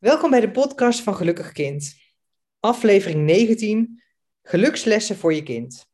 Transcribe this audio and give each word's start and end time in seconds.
Welkom 0.00 0.30
bij 0.30 0.40
de 0.40 0.50
podcast 0.50 1.00
van 1.00 1.14
Gelukkig 1.14 1.52
Kind. 1.52 1.94
Aflevering 2.60 3.24
19, 3.24 4.02
gelukslessen 4.42 5.16
voor 5.16 5.34
je 5.34 5.42
kind. 5.42 5.86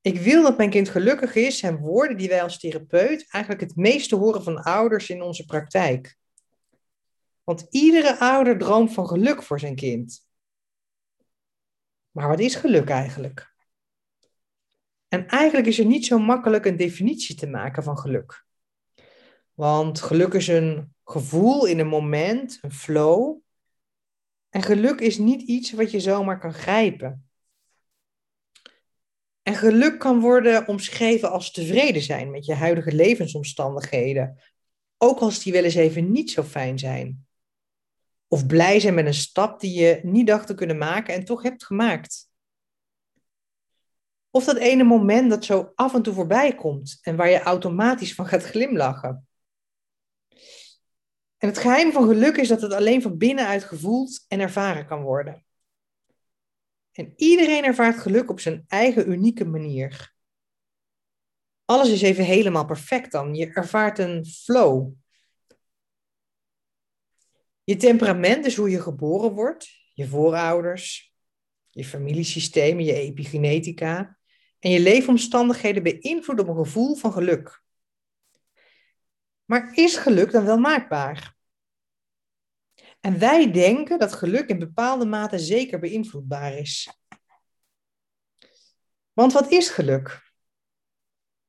Ik 0.00 0.18
wil 0.18 0.42
dat 0.42 0.56
mijn 0.56 0.70
kind 0.70 0.88
gelukkig 0.88 1.34
is 1.34 1.58
zijn 1.58 1.76
woorden 1.76 2.16
die 2.16 2.28
wij 2.28 2.42
als 2.42 2.58
therapeut 2.58 3.26
eigenlijk 3.30 3.62
het 3.62 3.76
meeste 3.76 4.16
horen 4.16 4.42
van 4.42 4.62
ouders 4.62 5.10
in 5.10 5.22
onze 5.22 5.44
praktijk. 5.44 6.16
Want 7.42 7.66
iedere 7.70 8.18
ouder 8.18 8.58
droomt 8.58 8.92
van 8.92 9.06
geluk 9.06 9.42
voor 9.42 9.60
zijn 9.60 9.74
kind. 9.74 10.26
Maar 12.10 12.28
wat 12.28 12.40
is 12.40 12.54
geluk 12.54 12.88
eigenlijk? 12.88 13.54
En 15.08 15.26
eigenlijk 15.26 15.66
is 15.66 15.78
er 15.78 15.86
niet 15.86 16.06
zo 16.06 16.18
makkelijk 16.18 16.64
een 16.64 16.76
definitie 16.76 17.36
te 17.36 17.46
maken 17.46 17.82
van 17.82 17.98
geluk. 17.98 18.46
Want 19.54 20.00
geluk 20.00 20.34
is 20.34 20.48
een 20.48 20.93
gevoel 21.04 21.66
in 21.66 21.78
een 21.78 21.86
moment, 21.86 22.58
een 22.62 22.72
flow. 22.72 23.36
En 24.48 24.62
geluk 24.62 25.00
is 25.00 25.18
niet 25.18 25.42
iets 25.42 25.72
wat 25.72 25.90
je 25.90 26.00
zomaar 26.00 26.38
kan 26.38 26.52
grijpen. 26.52 27.28
En 29.42 29.54
geluk 29.54 29.98
kan 29.98 30.20
worden 30.20 30.68
omschreven 30.68 31.30
als 31.30 31.50
tevreden 31.50 32.02
zijn 32.02 32.30
met 32.30 32.46
je 32.46 32.54
huidige 32.54 32.92
levensomstandigheden, 32.92 34.40
ook 34.98 35.18
als 35.18 35.42
die 35.42 35.52
wel 35.52 35.64
eens 35.64 35.74
even 35.74 36.10
niet 36.12 36.30
zo 36.30 36.42
fijn 36.42 36.78
zijn. 36.78 37.26
Of 38.28 38.46
blij 38.46 38.80
zijn 38.80 38.94
met 38.94 39.06
een 39.06 39.14
stap 39.14 39.60
die 39.60 39.80
je 39.80 40.00
niet 40.02 40.26
dacht 40.26 40.46
te 40.46 40.54
kunnen 40.54 40.78
maken 40.78 41.14
en 41.14 41.24
toch 41.24 41.42
hebt 41.42 41.64
gemaakt. 41.64 42.28
Of 44.30 44.44
dat 44.44 44.56
ene 44.56 44.84
moment 44.84 45.30
dat 45.30 45.44
zo 45.44 45.72
af 45.74 45.94
en 45.94 46.02
toe 46.02 46.14
voorbij 46.14 46.54
komt 46.54 46.98
en 47.02 47.16
waar 47.16 47.30
je 47.30 47.42
automatisch 47.42 48.14
van 48.14 48.26
gaat 48.26 48.42
glimlachen. 48.42 49.28
En 51.44 51.50
het 51.50 51.58
geheim 51.58 51.92
van 51.92 52.06
geluk 52.06 52.36
is 52.36 52.48
dat 52.48 52.60
het 52.60 52.72
alleen 52.72 53.02
van 53.02 53.18
binnenuit 53.18 53.64
gevoeld 53.64 54.24
en 54.28 54.40
ervaren 54.40 54.86
kan 54.86 55.02
worden. 55.02 55.44
En 56.92 57.12
iedereen 57.16 57.64
ervaart 57.64 57.98
geluk 57.98 58.30
op 58.30 58.40
zijn 58.40 58.64
eigen 58.66 59.10
unieke 59.10 59.44
manier. 59.44 60.14
Alles 61.64 61.88
is 61.88 62.02
even 62.02 62.24
helemaal 62.24 62.64
perfect 62.64 63.12
dan. 63.12 63.34
Je 63.34 63.52
ervaart 63.52 63.98
een 63.98 64.26
flow. 64.26 64.92
Je 67.64 67.76
temperament 67.76 68.46
is 68.46 68.56
hoe 68.56 68.70
je 68.70 68.80
geboren 68.80 69.32
wordt, 69.32 69.68
je 69.94 70.08
voorouders, 70.08 71.14
je 71.70 71.84
familiesystemen, 71.84 72.84
je 72.84 72.94
epigenetica 72.94 74.18
en 74.58 74.70
je 74.70 74.80
leefomstandigheden 74.80 75.82
beïnvloeden 75.82 76.48
op 76.48 76.56
een 76.56 76.64
gevoel 76.64 76.94
van 76.94 77.12
geluk. 77.12 77.62
Maar 79.44 79.74
is 79.74 79.96
geluk 79.96 80.30
dan 80.30 80.44
wel 80.44 80.58
maakbaar? 80.58 81.33
En 83.04 83.18
wij 83.18 83.52
denken 83.52 83.98
dat 83.98 84.12
geluk 84.12 84.48
in 84.48 84.58
bepaalde 84.58 85.04
mate 85.04 85.38
zeker 85.38 85.78
beïnvloedbaar 85.78 86.56
is. 86.56 86.88
Want 89.12 89.32
wat 89.32 89.50
is 89.50 89.68
geluk? 89.68 90.32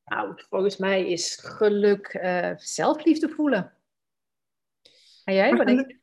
Nou, 0.03 0.41
volgens 0.49 0.77
mij 0.77 1.09
is 1.09 1.35
geluk 1.35 2.13
uh, 2.13 2.51
zelfliefde 2.55 3.29
voelen. 3.29 3.73
En 5.23 5.33
jij? 5.33 5.51
Maar 5.53 5.67
geluk, 5.67 5.99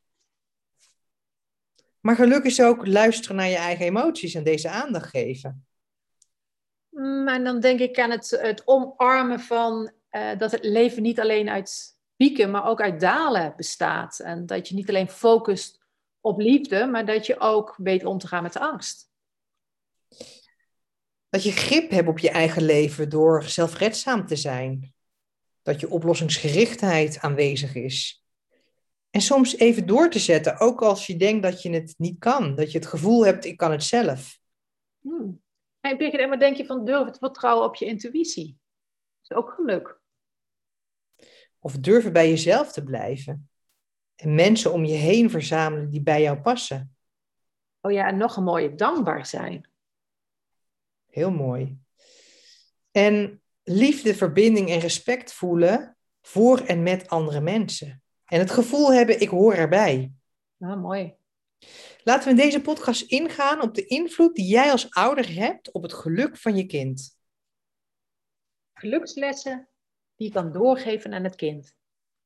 maar 2.00 2.16
geluk 2.16 2.44
is 2.44 2.62
ook 2.62 2.86
luisteren 2.86 3.36
naar 3.36 3.48
je 3.48 3.56
eigen 3.56 3.86
emoties 3.86 4.34
en 4.34 4.44
deze 4.44 4.68
aandacht 4.68 5.10
geven. 5.10 5.66
Maar 6.88 7.38
mm, 7.38 7.44
dan 7.44 7.60
denk 7.60 7.80
ik 7.80 7.98
aan 7.98 8.10
het, 8.10 8.30
het 8.30 8.62
omarmen 8.66 9.40
van 9.40 9.92
uh, 10.10 10.38
dat 10.38 10.50
het 10.50 10.64
leven 10.64 11.02
niet 11.02 11.20
alleen 11.20 11.48
uit 11.48 12.00
pieken, 12.22 12.50
maar 12.50 12.66
ook 12.66 12.80
uit 12.80 13.00
dalen 13.00 13.54
bestaat. 13.56 14.18
En 14.18 14.46
dat 14.46 14.68
je 14.68 14.74
niet 14.74 14.88
alleen 14.88 15.08
focust 15.08 15.80
op 16.20 16.40
liefde, 16.40 16.86
maar 16.86 17.06
dat 17.06 17.26
je 17.26 17.40
ook 17.40 17.74
weet 17.76 18.04
om 18.04 18.18
te 18.18 18.26
gaan 18.26 18.42
met 18.42 18.52
de 18.52 18.60
angst. 18.60 19.10
Dat 21.28 21.42
je 21.42 21.52
grip 21.52 21.90
hebt 21.90 22.08
op 22.08 22.18
je 22.18 22.30
eigen 22.30 22.62
leven 22.62 23.08
door 23.08 23.42
zelfredzaam 23.42 24.26
te 24.26 24.36
zijn. 24.36 24.94
Dat 25.62 25.80
je 25.80 25.90
oplossingsgerichtheid 25.90 27.18
aanwezig 27.20 27.74
is. 27.74 28.24
En 29.10 29.20
soms 29.20 29.56
even 29.56 29.86
door 29.86 30.10
te 30.10 30.18
zetten, 30.18 30.58
ook 30.58 30.82
als 30.82 31.06
je 31.06 31.16
denkt 31.16 31.42
dat 31.42 31.62
je 31.62 31.70
het 31.70 31.94
niet 31.98 32.18
kan. 32.18 32.54
Dat 32.54 32.72
je 32.72 32.78
het 32.78 32.86
gevoel 32.86 33.24
hebt, 33.24 33.44
ik 33.44 33.56
kan 33.56 33.70
het 33.70 33.84
zelf. 33.84 34.38
Hmm. 35.00 35.42
En 35.80 35.96
Birgit, 35.96 36.28
wat 36.28 36.40
denk 36.40 36.56
je 36.56 36.66
van 36.66 36.84
durf 36.84 37.04
het 37.04 37.18
vertrouwen 37.18 37.66
op 37.66 37.74
je 37.74 37.84
intuïtie? 37.84 38.58
Dat 39.20 39.30
is 39.30 39.36
ook 39.36 39.50
geluk. 39.50 40.00
Of 41.64 41.78
durven 41.78 42.12
bij 42.12 42.28
jezelf 42.28 42.72
te 42.72 42.82
blijven. 42.82 43.50
En 44.14 44.34
mensen 44.34 44.72
om 44.72 44.84
je 44.84 44.94
heen 44.94 45.30
verzamelen 45.30 45.90
die 45.90 46.02
bij 46.02 46.22
jou 46.22 46.40
passen. 46.40 46.96
Oh 47.80 47.92
ja, 47.92 48.06
en 48.06 48.16
nog 48.16 48.36
een 48.36 48.44
mooie, 48.44 48.74
dankbaar 48.74 49.26
zijn. 49.26 49.70
Heel 51.06 51.30
mooi. 51.30 51.78
En 52.90 53.42
liefde, 53.62 54.14
verbinding 54.14 54.70
en 54.70 54.78
respect 54.78 55.32
voelen 55.32 55.96
voor 56.20 56.58
en 56.58 56.82
met 56.82 57.08
andere 57.08 57.40
mensen. 57.40 58.02
En 58.24 58.38
het 58.38 58.50
gevoel 58.50 58.92
hebben, 58.92 59.20
ik 59.20 59.28
hoor 59.28 59.54
erbij. 59.54 60.12
Ah, 60.58 60.82
mooi. 60.82 61.14
Laten 62.04 62.24
we 62.24 62.30
in 62.30 62.36
deze 62.36 62.60
podcast 62.60 63.02
ingaan 63.02 63.62
op 63.62 63.74
de 63.74 63.86
invloed 63.86 64.34
die 64.34 64.46
jij 64.46 64.70
als 64.70 64.90
ouder 64.90 65.34
hebt 65.34 65.72
op 65.72 65.82
het 65.82 65.92
geluk 65.92 66.36
van 66.36 66.56
je 66.56 66.66
kind. 66.66 67.16
Gelukslessen 68.72 69.68
die 70.22 70.30
je 70.30 70.40
kan 70.40 70.52
doorgeven 70.52 71.12
aan 71.12 71.24
het 71.24 71.34
kind. 71.34 71.76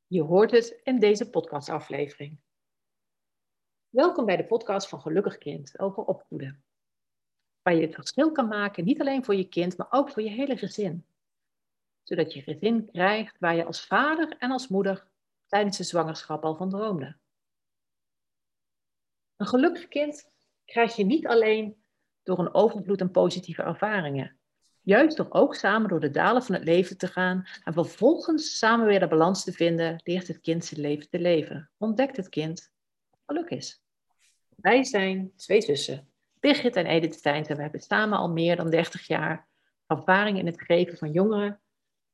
Je 0.07 0.23
hoort 0.23 0.51
het 0.51 0.81
in 0.83 0.99
deze 0.99 1.31
podcastaflevering. 1.31 2.41
Welkom 3.89 4.25
bij 4.25 4.37
de 4.37 4.47
podcast 4.47 4.89
van 4.89 5.01
Gelukkig 5.01 5.39
Kind 5.39 5.79
over 5.79 6.05
opvoeden. 6.05 6.65
Waar 7.63 7.75
je 7.75 7.81
het 7.81 7.95
verschil 7.95 8.33
kan 8.33 8.49
maken, 8.49 8.85
niet 8.85 9.01
alleen 9.01 9.25
voor 9.25 9.35
je 9.35 9.49
kind, 9.49 9.77
maar 9.77 9.87
ook 9.91 10.11
voor 10.11 10.23
je 10.23 10.31
hele 10.31 10.57
gezin. 10.57 11.07
Zodat 12.03 12.33
je 12.33 12.43
gezin 12.43 12.91
krijgt 12.91 13.39
waar 13.39 13.57
je 13.57 13.65
als 13.65 13.87
vader 13.87 14.37
en 14.39 14.51
als 14.51 14.69
moeder 14.69 15.09
tijdens 15.47 15.77
de 15.77 15.85
zwangerschap 15.85 16.45
al 16.45 16.57
van 16.57 16.71
droomde. 16.71 17.17
Een 19.37 19.47
gelukkig 19.47 19.89
kind 19.89 20.31
krijg 20.65 20.97
je 20.97 21.05
niet 21.05 21.27
alleen 21.27 21.85
door 22.23 22.39
een 22.39 22.55
overvloed 22.55 23.01
aan 23.01 23.11
positieve 23.11 23.63
ervaringen, 23.63 24.39
Juist 24.87 25.17
door 25.17 25.27
ook 25.31 25.55
samen 25.55 25.89
door 25.89 26.01
de 26.01 26.11
dalen 26.11 26.43
van 26.43 26.55
het 26.55 26.65
leven 26.65 26.99
te 26.99 27.07
gaan 27.07 27.47
en 27.65 27.73
vervolgens 27.73 28.59
samen 28.59 28.87
weer 28.87 29.01
de 29.01 29.09
balans 29.09 29.45
te 29.45 29.53
vinden, 29.53 30.01
leert 30.05 30.29
het 30.29 30.41
kind 30.41 30.65
zijn 30.65 30.81
leven 30.81 31.09
te 31.09 31.19
leven. 31.19 31.71
Ontdekt 31.77 32.17
het 32.17 32.29
kind 32.29 32.73
geluk 33.27 33.51
is. 33.51 33.83
Wij 34.57 34.85
zijn 34.85 35.33
twee 35.37 35.61
zussen, 35.61 36.09
Birgit 36.41 36.77
en 36.77 36.87
Edith 36.87 37.15
Steins, 37.15 37.49
en 37.49 37.57
we 37.57 37.63
hebben 37.63 37.81
samen 37.81 38.19
al 38.19 38.31
meer 38.31 38.57
dan 38.57 38.71
30 38.71 39.07
jaar 39.07 39.49
ervaring 39.87 40.39
in 40.39 40.47
het 40.47 40.63
geven 40.63 40.99
van 40.99 41.13
jongeren, 41.13 41.61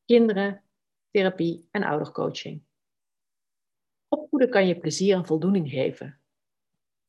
kinderen, 0.05 0.63
therapie 1.11 1.69
en 1.71 1.85
oudercoaching. 1.85 2.63
Opvoeden 4.09 4.51
kan 4.51 4.67
je 4.67 4.79
plezier 4.79 5.17
en 5.17 5.27
voldoening 5.27 5.71
geven. 5.71 6.19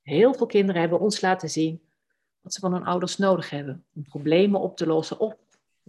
Heel 0.01 0.33
veel 0.33 0.47
kinderen 0.47 0.81
hebben 0.81 0.99
ons 0.99 1.21
laten 1.21 1.49
zien 1.49 1.81
wat 2.41 2.53
ze 2.53 2.59
van 2.59 2.73
hun 2.73 2.85
ouders 2.85 3.17
nodig 3.17 3.49
hebben 3.49 3.85
om 3.95 4.03
problemen 4.03 4.61
op 4.61 4.77
te 4.77 4.87
lossen 4.87 5.19
of 5.19 5.41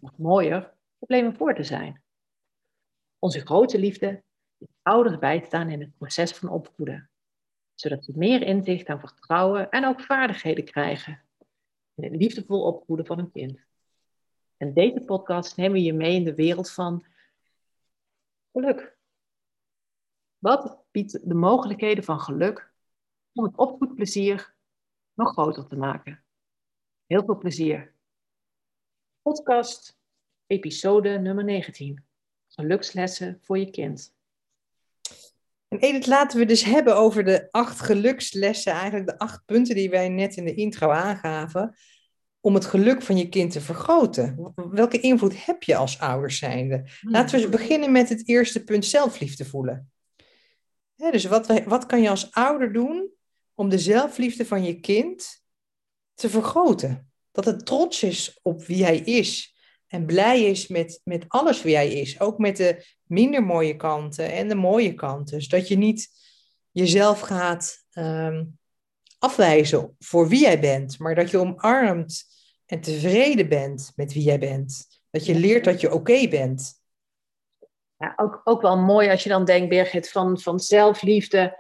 nog 0.04 0.19
mooier, 0.19 0.75
problemen 0.97 1.37
voor 1.37 1.54
te 1.54 1.65
zijn. 1.65 2.03
Onze 3.19 3.41
grote 3.41 3.78
liefde 3.78 4.22
is 4.59 4.69
ouders 4.82 5.19
bijstaan 5.19 5.69
in 5.69 5.81
het 5.81 5.97
proces 5.97 6.32
van 6.32 6.48
opvoeden, 6.48 7.10
zodat 7.75 8.04
ze 8.04 8.12
meer 8.16 8.42
inzicht 8.42 8.87
en 8.87 9.00
vertrouwen 9.00 9.70
en 9.70 9.87
ook 9.87 10.00
vaardigheden 10.00 10.65
krijgen 10.65 11.22
in 11.94 12.03
het 12.03 12.20
liefdevol 12.20 12.62
opvoeden 12.62 13.06
van 13.06 13.19
een 13.19 13.31
kind. 13.31 13.60
En 14.56 14.75
deze 14.75 15.00
podcast 15.00 15.56
nemen 15.56 15.72
we 15.72 15.82
je 15.82 15.92
mee 15.92 16.15
in 16.15 16.25
de 16.25 16.34
wereld 16.34 16.71
van 16.71 17.06
geluk. 18.53 18.97
Wat 20.38 20.84
biedt 20.91 21.28
de 21.28 21.34
mogelijkheden 21.34 22.04
van 22.04 22.21
geluk 22.21 22.72
om 23.33 23.45
het 23.45 23.56
opvoedplezier 23.56 24.54
nog 25.15 25.33
groter 25.33 25.66
te 25.66 25.77
maken? 25.77 26.24
Heel 27.06 27.24
veel 27.24 27.39
plezier 27.39 27.93
podcast, 29.24 29.98
episode 30.47 31.18
nummer 31.18 31.44
19. 31.44 32.04
Gelukslessen 32.48 33.38
voor 33.42 33.59
je 33.59 33.71
kind. 33.71 34.15
En 35.68 35.78
Edith, 35.78 36.06
laten 36.06 36.38
we 36.38 36.44
dus 36.44 36.65
hebben 36.65 36.97
over 36.97 37.24
de 37.24 37.48
acht 37.50 37.80
gelukslessen, 37.80 38.72
eigenlijk 38.72 39.06
de 39.06 39.18
acht 39.18 39.44
punten 39.44 39.74
die 39.74 39.91
wij 39.91 40.09
net 40.09 40.36
in 40.36 40.44
de 40.44 40.54
intro 40.54 40.91
aangaven, 40.91 41.76
om 42.41 42.54
het 42.54 42.65
geluk 42.65 43.03
van 43.03 43.16
je 43.16 43.28
kind 43.28 43.53
te 43.53 43.60
vergroten. 43.60 44.53
Welke 44.54 45.00
invloed 45.00 45.44
heb 45.47 45.62
je 45.62 45.77
als 45.77 45.98
ouder 45.98 46.30
zijnde? 46.30 46.88
Laten 47.00 47.36
we 47.36 47.42
eens 47.42 47.50
beginnen 47.50 47.92
met 47.92 48.09
het 48.09 48.28
eerste 48.28 48.65
punt, 48.65 48.84
zelfliefde 48.84 49.44
voelen. 49.44 49.92
dus 50.97 51.24
wat, 51.24 51.62
wat 51.65 51.86
kan 51.86 52.03
je 52.03 52.10
als 52.10 52.32
ouder 52.32 52.72
doen 52.72 53.10
om 53.54 53.68
de 53.68 53.78
zelfliefde 53.78 54.47
van 54.47 54.65
je 54.65 54.80
kind 54.80 55.44
te 56.15 56.28
vergroten? 56.28 57.14
Dat 57.34 57.45
het 57.45 57.66
trots 57.66 58.03
is 58.03 58.39
op 58.42 58.65
wie 58.65 58.84
hij 58.84 58.98
is. 58.98 59.54
En 59.86 60.07
blij 60.07 60.42
is 60.42 60.66
met, 60.66 61.01
met 61.04 61.25
alles 61.28 61.63
wie 61.63 61.75
hij 61.75 61.92
is. 61.92 62.21
Ook 62.21 62.39
met 62.39 62.57
de 62.57 62.86
minder 63.03 63.42
mooie 63.42 63.77
kanten 63.77 64.33
en 64.33 64.48
de 64.48 64.54
mooie 64.54 64.95
kanten. 64.95 65.39
Dus 65.39 65.48
dat 65.48 65.69
je 65.69 65.77
niet 65.77 66.09
jezelf 66.71 67.21
gaat 67.21 67.84
ehm, 67.91 68.45
afwijzen 69.19 69.97
voor 69.98 70.28
wie 70.28 70.41
jij 70.41 70.60
bent, 70.60 70.98
maar 70.98 71.15
dat 71.15 71.31
je 71.31 71.39
omarmt 71.39 72.25
en 72.66 72.81
tevreden 72.81 73.48
bent 73.48 73.92
met 73.97 74.13
wie 74.13 74.22
jij 74.22 74.39
bent. 74.39 74.87
Dat 75.10 75.27
je 75.27 75.34
leert 75.34 75.65
dat 75.65 75.80
je 75.80 75.92
oké 75.92 76.28
bent. 76.28 76.83
Ja, 77.97 78.13
ook, 78.16 78.41
ook 78.45 78.63
wel 78.63 78.78
mooi 78.78 79.10
als 79.10 79.22
je 79.22 79.28
dan 79.28 79.45
denkt, 79.45 79.69
Birgit, 79.69 80.10
van, 80.10 80.41
van 80.41 80.60
zelfliefde. 80.60 81.59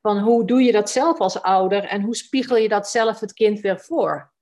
Van 0.00 0.18
hoe 0.18 0.46
doe 0.46 0.62
je 0.62 0.72
dat 0.72 0.90
zelf 0.90 1.18
als 1.18 1.42
ouder 1.42 1.84
en 1.84 2.02
hoe 2.02 2.16
spiegel 2.16 2.56
je 2.56 2.68
dat 2.68 2.88
zelf 2.88 3.20
het 3.20 3.32
kind 3.32 3.60
weer 3.60 3.80
voor? 3.80 4.32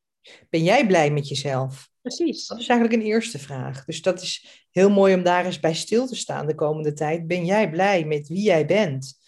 Ben 0.50 0.62
jij 0.62 0.86
blij 0.86 1.10
met 1.10 1.28
jezelf? 1.28 1.90
Precies. 2.00 2.46
Dat 2.46 2.58
is 2.58 2.68
eigenlijk 2.68 3.00
een 3.00 3.06
eerste 3.06 3.38
vraag. 3.38 3.84
Dus 3.84 4.02
dat 4.02 4.22
is 4.22 4.66
heel 4.70 4.90
mooi 4.90 5.14
om 5.14 5.22
daar 5.22 5.44
eens 5.44 5.60
bij 5.60 5.74
stil 5.74 6.06
te 6.06 6.16
staan 6.16 6.46
de 6.46 6.54
komende 6.54 6.92
tijd. 6.92 7.26
Ben 7.26 7.44
jij 7.44 7.70
blij 7.70 8.04
met 8.04 8.28
wie 8.28 8.42
jij 8.42 8.66
bent? 8.66 9.20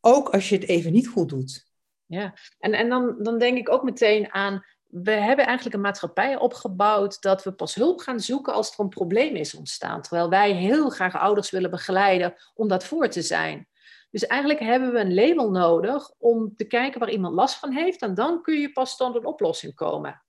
Ook 0.00 0.28
als 0.28 0.48
je 0.48 0.54
het 0.54 0.68
even 0.68 0.92
niet 0.92 1.08
goed 1.08 1.28
doet. 1.28 1.66
Ja, 2.06 2.34
en, 2.58 2.72
en 2.72 2.88
dan, 2.88 3.16
dan 3.18 3.38
denk 3.38 3.58
ik 3.58 3.68
ook 3.68 3.82
meteen 3.82 4.32
aan, 4.32 4.64
we 4.86 5.10
hebben 5.10 5.46
eigenlijk 5.46 5.76
een 5.76 5.82
maatschappij 5.82 6.36
opgebouwd 6.36 7.22
dat 7.22 7.44
we 7.44 7.52
pas 7.52 7.74
hulp 7.74 8.00
gaan 8.00 8.20
zoeken 8.20 8.54
als 8.54 8.72
er 8.72 8.80
een 8.80 8.88
probleem 8.88 9.34
is 9.36 9.54
ontstaan. 9.54 10.02
Terwijl 10.02 10.28
wij 10.28 10.52
heel 10.52 10.90
graag 10.90 11.16
ouders 11.16 11.50
willen 11.50 11.70
begeleiden 11.70 12.34
om 12.54 12.68
dat 12.68 12.84
voor 12.84 13.08
te 13.08 13.22
zijn. 13.22 13.68
Dus 14.10 14.26
eigenlijk 14.26 14.60
hebben 14.60 14.92
we 14.92 14.98
een 14.98 15.14
label 15.14 15.50
nodig 15.50 16.10
om 16.18 16.56
te 16.56 16.64
kijken 16.64 17.00
waar 17.00 17.10
iemand 17.10 17.34
last 17.34 17.54
van 17.58 17.72
heeft. 17.72 18.00
En 18.00 18.14
dan 18.14 18.42
kun 18.42 18.60
je 18.60 18.72
pas 18.72 18.96
tot 18.96 19.14
een 19.14 19.26
oplossing 19.26 19.74
komen. 19.74 20.22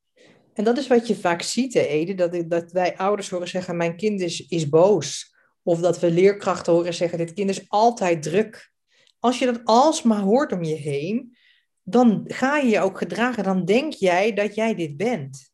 En 0.60 0.66
dat 0.66 0.78
is 0.78 0.88
wat 0.88 1.08
je 1.08 1.16
vaak 1.16 1.42
ziet, 1.42 1.74
hè, 1.74 1.82
Ede, 1.82 2.16
dat, 2.16 2.50
dat 2.50 2.72
wij 2.72 2.98
ouders 2.98 3.30
horen 3.30 3.48
zeggen, 3.48 3.78
mijn 3.78 3.96
kind 3.96 4.22
is, 4.22 4.48
is 4.48 4.70
boos. 4.70 5.36
Of 5.64 5.80
dat 5.80 6.00
we 6.00 6.12
leerkrachten 6.12 6.74
horen 6.74 6.94
zeggen, 6.94 7.18
dit 7.18 7.34
kind 7.34 7.50
is 7.50 7.66
altijd 7.68 8.24
druk. 8.24 8.72
Als 9.20 9.40
je 9.40 9.46
dat 9.46 9.62
alsmaar 9.64 10.22
hoort 10.22 10.52
om 10.52 10.64
je 10.64 10.76
heen, 10.76 11.38
dan 11.84 12.24
ga 12.28 12.58
je 12.58 12.70
je 12.70 12.80
ook 12.80 12.98
gedragen, 12.98 13.44
dan 13.44 13.66
denk 13.66 13.94
jij 13.94 14.34
dat 14.34 14.56
jij 14.56 14.76
dit 14.76 14.98
bent. 14.98 15.52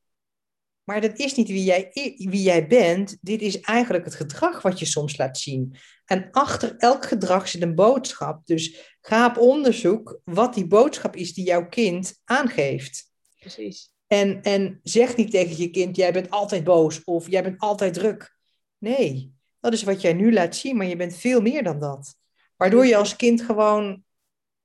Maar 0.83 1.01
dat 1.01 1.19
is 1.19 1.35
niet 1.35 1.47
wie 1.47 1.63
jij, 1.63 1.89
wie 2.17 2.41
jij 2.41 2.67
bent, 2.67 3.17
dit 3.21 3.41
is 3.41 3.59
eigenlijk 3.59 4.05
het 4.05 4.15
gedrag 4.15 4.61
wat 4.61 4.79
je 4.79 4.85
soms 4.85 5.17
laat 5.17 5.37
zien. 5.37 5.75
En 6.05 6.27
achter 6.31 6.75
elk 6.77 7.05
gedrag 7.05 7.47
zit 7.47 7.61
een 7.61 7.75
boodschap. 7.75 8.45
Dus 8.45 8.95
ga 9.01 9.27
op 9.27 9.37
onderzoek 9.37 10.19
wat 10.23 10.53
die 10.53 10.67
boodschap 10.67 11.15
is 11.15 11.33
die 11.33 11.45
jouw 11.45 11.67
kind 11.67 12.21
aangeeft. 12.23 13.11
Precies. 13.39 13.93
En, 14.07 14.41
en 14.41 14.79
zeg 14.83 15.15
niet 15.15 15.31
tegen 15.31 15.57
je 15.57 15.69
kind, 15.69 15.95
jij 15.95 16.13
bent 16.13 16.29
altijd 16.29 16.63
boos 16.63 17.03
of 17.03 17.29
jij 17.29 17.43
bent 17.43 17.59
altijd 17.59 17.93
druk. 17.93 18.37
Nee, 18.77 19.33
dat 19.59 19.73
is 19.73 19.83
wat 19.83 20.01
jij 20.01 20.13
nu 20.13 20.33
laat 20.33 20.55
zien, 20.55 20.77
maar 20.77 20.85
je 20.85 20.95
bent 20.95 21.15
veel 21.15 21.41
meer 21.41 21.63
dan 21.63 21.79
dat. 21.79 22.15
Waardoor 22.55 22.85
je 22.85 22.95
als 22.95 23.15
kind 23.15 23.41
gewoon 23.41 24.03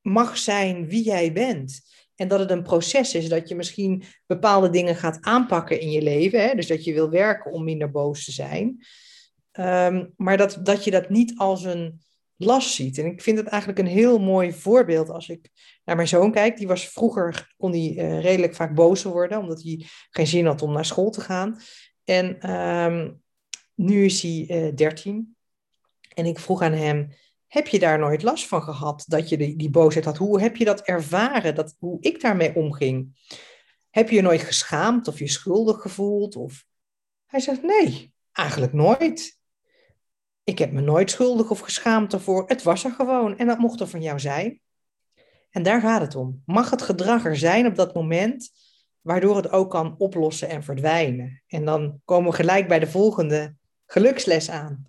mag 0.00 0.38
zijn 0.38 0.88
wie 0.88 1.04
jij 1.04 1.32
bent. 1.32 1.80
En 2.14 2.28
dat 2.28 2.38
het 2.38 2.50
een 2.50 2.62
proces 2.62 3.14
is, 3.14 3.28
dat 3.28 3.48
je 3.48 3.54
misschien 3.54 4.02
bepaalde 4.26 4.70
dingen 4.70 4.96
gaat 4.96 5.18
aanpakken 5.20 5.80
in 5.80 5.90
je 5.90 6.02
leven. 6.02 6.42
Hè? 6.42 6.54
Dus 6.54 6.66
dat 6.66 6.84
je 6.84 6.92
wil 6.92 7.10
werken 7.10 7.52
om 7.52 7.64
minder 7.64 7.90
boos 7.90 8.24
te 8.24 8.32
zijn. 8.32 8.84
Ehm, 9.52 10.06
maar 10.16 10.36
dat, 10.36 10.58
dat 10.62 10.84
je 10.84 10.90
dat 10.90 11.08
niet 11.08 11.38
als 11.38 11.64
een 11.64 12.00
last 12.42 12.74
ziet. 12.74 12.98
En 12.98 13.06
ik 13.06 13.22
vind 13.22 13.38
het 13.38 13.46
eigenlijk 13.46 13.80
een 13.80 13.86
heel 13.86 14.18
mooi 14.18 14.52
voorbeeld 14.52 15.10
als 15.10 15.28
ik 15.28 15.48
naar 15.84 15.96
mijn 15.96 16.08
zoon 16.08 16.32
kijk. 16.32 16.56
Die 16.56 16.66
was 16.66 16.88
vroeger, 16.88 17.54
kon 17.56 17.70
hij 17.70 17.94
uh, 17.96 18.20
redelijk 18.20 18.54
vaak 18.54 18.74
boos 18.74 19.02
worden, 19.02 19.38
omdat 19.38 19.62
hij 19.62 19.86
geen 20.10 20.26
zin 20.26 20.46
had 20.46 20.62
om 20.62 20.72
naar 20.72 20.84
school 20.84 21.10
te 21.10 21.20
gaan. 21.20 21.60
En 22.04 22.40
ehm, 22.40 23.10
nu 23.74 24.04
is 24.04 24.22
hij 24.22 24.46
uh, 24.48 24.68
eh, 24.68 24.74
13. 24.74 25.36
En 26.14 26.26
ik 26.26 26.38
vroeg 26.38 26.62
aan 26.62 26.72
hem, 26.72 27.08
heb 27.46 27.66
je 27.66 27.78
daar 27.78 27.98
nooit 27.98 28.22
last 28.22 28.46
van 28.46 28.62
gehad 28.62 29.04
dat 29.06 29.28
je 29.28 29.36
die, 29.36 29.56
die 29.56 29.70
boosheid 29.70 30.04
had? 30.04 30.16
Hoe 30.16 30.40
heb 30.40 30.56
je 30.56 30.64
dat 30.64 30.80
ervaren, 30.80 31.54
dat, 31.54 31.76
hoe 31.78 32.00
ik 32.00 32.20
daarmee 32.20 32.54
omging? 32.54 33.18
Heb 33.90 34.08
je 34.08 34.16
je 34.16 34.22
nooit 34.22 34.42
geschaamd 34.42 35.08
of 35.08 35.18
je 35.18 35.28
schuldig 35.28 35.80
gevoeld? 35.80 36.36
Of... 36.36 36.64
Hij 37.26 37.40
zegt, 37.40 37.62
nee, 37.62 38.14
eigenlijk 38.32 38.72
nooit. 38.72 39.39
Ik 40.50 40.58
heb 40.58 40.72
me 40.72 40.80
nooit 40.80 41.10
schuldig 41.10 41.50
of 41.50 41.60
geschaamd 41.60 42.12
ervoor. 42.12 42.44
Het 42.46 42.62
was 42.62 42.84
er 42.84 42.90
gewoon 42.90 43.38
en 43.38 43.46
dat 43.46 43.58
mocht 43.58 43.80
er 43.80 43.86
van 43.86 44.02
jou 44.02 44.18
zijn. 44.18 44.60
En 45.50 45.62
daar 45.62 45.80
gaat 45.80 46.00
het 46.00 46.14
om. 46.14 46.42
Mag 46.46 46.70
het 46.70 46.82
gedrag 46.82 47.24
er 47.24 47.36
zijn 47.36 47.66
op 47.66 47.74
dat 47.74 47.94
moment, 47.94 48.50
waardoor 49.00 49.36
het 49.36 49.50
ook 49.50 49.70
kan 49.70 49.94
oplossen 49.98 50.48
en 50.48 50.62
verdwijnen? 50.62 51.42
En 51.46 51.64
dan 51.64 52.00
komen 52.04 52.30
we 52.30 52.36
gelijk 52.36 52.68
bij 52.68 52.78
de 52.78 52.86
volgende 52.86 53.54
geluksles 53.86 54.50
aan. 54.50 54.86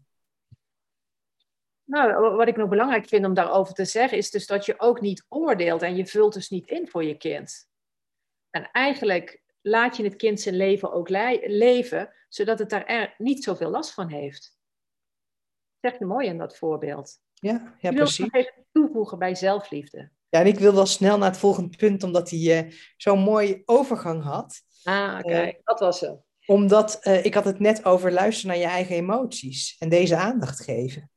Nou, 1.83 2.35
wat 2.35 2.47
ik 2.47 2.57
nog 2.57 2.69
belangrijk 2.69 3.07
vind 3.07 3.25
om 3.25 3.33
daarover 3.33 3.73
te 3.73 3.85
zeggen, 3.85 4.17
is 4.17 4.31
dus 4.31 4.47
dat 4.47 4.65
je 4.65 4.79
ook 4.79 5.01
niet 5.01 5.25
oordeelt 5.29 5.81
en 5.81 5.95
je 5.95 6.05
vult 6.05 6.33
dus 6.33 6.49
niet 6.49 6.67
in 6.67 6.87
voor 6.87 7.03
je 7.03 7.17
kind. 7.17 7.67
En 8.49 8.69
eigenlijk 8.71 9.41
laat 9.61 9.97
je 9.97 10.03
het 10.03 10.15
kind 10.15 10.39
zijn 10.39 10.55
leven 10.55 10.91
ook 10.91 11.09
leven, 11.09 12.13
zodat 12.29 12.59
het 12.59 12.69
daar 12.69 12.85
er 12.85 13.13
niet 13.17 13.43
zoveel 13.43 13.69
last 13.69 13.93
van 13.93 14.09
heeft. 14.09 14.59
Zeg 15.81 15.99
je 15.99 16.05
mooi 16.05 16.27
in 16.27 16.37
dat 16.37 16.57
voorbeeld. 16.57 17.19
Ja, 17.33 17.75
ja 17.79 17.91
precies. 17.91 18.25
Ik 18.25 18.31
wil 18.31 18.41
nog 18.41 18.49
even 18.49 18.65
toevoegen 18.71 19.19
bij 19.19 19.35
zelfliefde. 19.35 20.09
Ja, 20.29 20.39
en 20.39 20.45
ik 20.45 20.59
wil 20.59 20.73
wel 20.73 20.85
snel 20.85 21.17
naar 21.17 21.29
het 21.29 21.39
volgende 21.39 21.77
punt, 21.77 22.03
omdat 22.03 22.29
hij 22.29 22.65
uh, 22.65 22.71
zo'n 22.97 23.19
mooie 23.19 23.61
overgang 23.65 24.23
had. 24.23 24.61
Ah, 24.83 25.19
oké. 25.19 25.45
Uh, 25.45 25.53
dat 25.63 25.79
was 25.79 25.99
zo. 25.99 26.23
Omdat 26.45 26.99
uh, 27.03 27.25
ik 27.25 27.33
had 27.33 27.45
het 27.45 27.59
net 27.59 27.85
over 27.85 28.11
luisteren 28.11 28.51
naar 28.51 28.65
je 28.65 28.73
eigen 28.73 28.95
emoties 28.95 29.75
en 29.79 29.89
deze 29.89 30.15
aandacht 30.15 30.63
geven. 30.63 31.09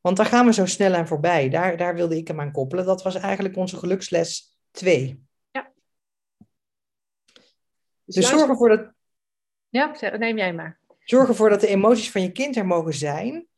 Want 0.00 0.16
daar 0.16 0.26
gaan 0.26 0.46
we 0.46 0.52
zo 0.52 0.66
snel 0.66 0.94
aan 0.94 1.06
voorbij. 1.06 1.48
Daar, 1.48 1.76
daar 1.76 1.94
wilde 1.94 2.16
ik 2.16 2.28
hem 2.28 2.40
aan 2.40 2.52
koppelen. 2.52 2.84
Dat 2.84 3.02
was 3.02 3.14
eigenlijk 3.14 3.56
onze 3.56 3.76
geluksles 3.76 4.58
2. 4.70 5.24
Ja. 5.50 5.72
Dus, 8.04 8.14
dus 8.14 8.28
zorg 8.28 8.48
ervoor 8.48 8.68
dat... 8.68 8.92
Ja, 9.68 9.92
neem 10.16 10.36
jij 10.36 10.54
maar. 10.54 10.80
Zorg 11.04 11.28
ervoor 11.28 11.50
dat 11.50 11.60
de 11.60 11.66
emoties 11.66 12.10
van 12.10 12.22
je 12.22 12.32
kind 12.32 12.56
er 12.56 12.66
mogen 12.66 12.94
zijn. 12.94 13.48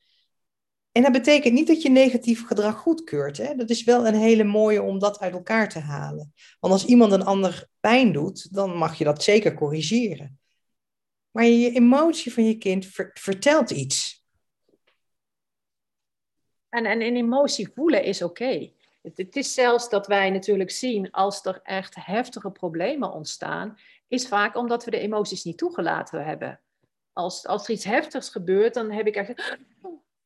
En 0.93 1.03
dat 1.03 1.13
betekent 1.13 1.55
niet 1.55 1.67
dat 1.67 1.83
je 1.83 1.91
negatief 1.91 2.47
gedrag 2.47 2.77
goedkeurt. 2.77 3.37
Hè? 3.37 3.55
Dat 3.55 3.71
is 3.71 3.85
wel 3.85 4.07
een 4.07 4.15
hele 4.15 4.45
mooie 4.45 4.83
om 4.83 4.99
dat 4.99 5.21
uit 5.21 5.33
elkaar 5.33 5.69
te 5.69 5.79
halen. 5.79 6.33
Want 6.61 6.73
als 6.73 6.85
iemand 6.85 7.13
een 7.13 7.25
ander 7.25 7.69
pijn 7.81 8.13
doet, 8.13 8.55
dan 8.55 8.77
mag 8.77 8.99
je 8.99 9.05
dat 9.05 9.23
zeker 9.23 9.55
corrigeren. 9.55 10.41
Maar 11.31 11.45
je 11.45 11.71
emotie 11.71 12.33
van 12.33 12.45
je 12.45 12.59
kind 12.59 12.87
vertelt 13.15 13.71
iets. 13.71 14.25
En, 16.69 16.85
en 16.85 17.03
een 17.03 17.17
emotie 17.17 17.73
voelen 17.75 18.05
is 18.05 18.23
oké. 18.23 18.73
Het, 19.03 19.17
het, 19.17 19.37
is 19.37 19.55
zelfs 19.55 19.89
dat 19.89 20.07
wij 20.07 20.31
natuurlijk 20.31 20.71
zien 20.71 21.11
als 21.11 21.45
er 21.45 21.61
echt 21.63 21.95
heftige 21.95 22.51
problemen 22.51 23.13
ontstaan, 23.13 23.79
is 24.09 24.29
vaak 24.29 24.57
omdat 24.57 24.85
we 24.85 24.91
de 24.91 24.99
emoties 24.99 25.45
niet 25.45 25.59
toegelaten 25.59 26.25
hebben. 26.25 26.61
Als, 27.13 27.47
als 27.47 27.65
er 27.65 27.75
iets 27.75 27.85
heftigs 27.85 28.29
gebeurt, 28.29 28.75
dan 28.75 28.91
heb 28.91 29.07
ik 29.07 29.17
echt, 29.17 29.59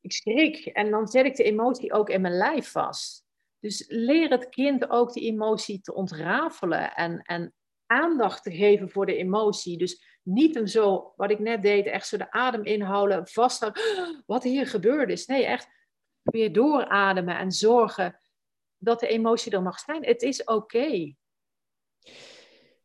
ik 0.06 0.12
schrik 0.12 0.66
en 0.66 0.90
dan 0.90 1.06
zet 1.06 1.25
ik 1.25 1.36
de 1.36 1.42
emotie 1.42 1.92
ook 1.92 2.10
in 2.10 2.20
mijn 2.20 2.36
lijf 2.36 2.70
vast. 2.70 3.25
Dus 3.60 3.84
leer 3.88 4.30
het 4.30 4.48
kind 4.48 4.90
ook 4.90 5.12
die 5.12 5.30
emotie 5.30 5.80
te 5.80 5.94
ontrafelen 5.94 6.94
en, 6.94 7.22
en 7.22 7.54
aandacht 7.86 8.42
te 8.42 8.52
geven 8.52 8.90
voor 8.90 9.06
de 9.06 9.16
emotie. 9.16 9.78
Dus 9.78 10.18
niet 10.22 10.54
hem 10.54 10.66
zo, 10.66 11.12
wat 11.16 11.30
ik 11.30 11.38
net 11.38 11.62
deed, 11.62 11.86
echt 11.86 12.08
zo 12.08 12.16
de 12.16 12.30
adem 12.30 12.64
inhouden, 12.64 13.26
vasthouden, 13.28 13.82
wat 14.26 14.42
hier 14.42 14.66
gebeurd 14.66 15.10
is. 15.10 15.26
Nee, 15.26 15.44
echt 15.44 15.68
weer 16.22 16.52
doorademen 16.52 17.38
en 17.38 17.52
zorgen 17.52 18.20
dat 18.76 19.00
de 19.00 19.08
emotie 19.08 19.52
er 19.52 19.62
mag 19.62 19.78
zijn. 19.78 20.04
Het 20.04 20.22
is 20.22 20.44
oké. 20.44 21.14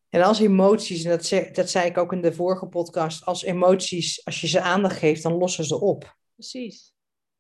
En 0.10 0.22
als 0.22 0.40
emoties, 0.40 1.04
en 1.04 1.10
dat, 1.10 1.56
dat 1.56 1.70
zei 1.70 1.90
ik 1.90 1.98
ook 1.98 2.14
in 2.14 2.22
de 2.22 2.34
vorige 2.34 2.68
podcast, 2.68 3.26
als 3.26 3.44
emoties, 3.44 4.26
als 4.26 4.42
je 4.42 4.48
ze 4.48 4.62
aandacht 4.62 4.98
geeft, 4.98 5.24
dan 5.24 5.34
lossen 5.34 5.66
ze 5.66 5.80
op. 5.80 6.18
Precies. 6.34 6.91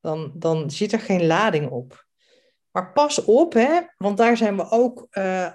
Dan, 0.02 0.32
dan 0.36 0.72
zit 0.72 0.92
er 0.92 1.00
geen 1.00 1.26
lading 1.26 1.70
op. 1.70 2.06
Maar 2.72 2.92
pas 2.92 3.24
op, 3.24 3.54
hè, 3.54 3.80
want 3.98 4.18
daar 4.18 4.38
zijn 4.38 4.56
we 4.56 4.70
ook 4.70 5.08
uh, 5.12 5.52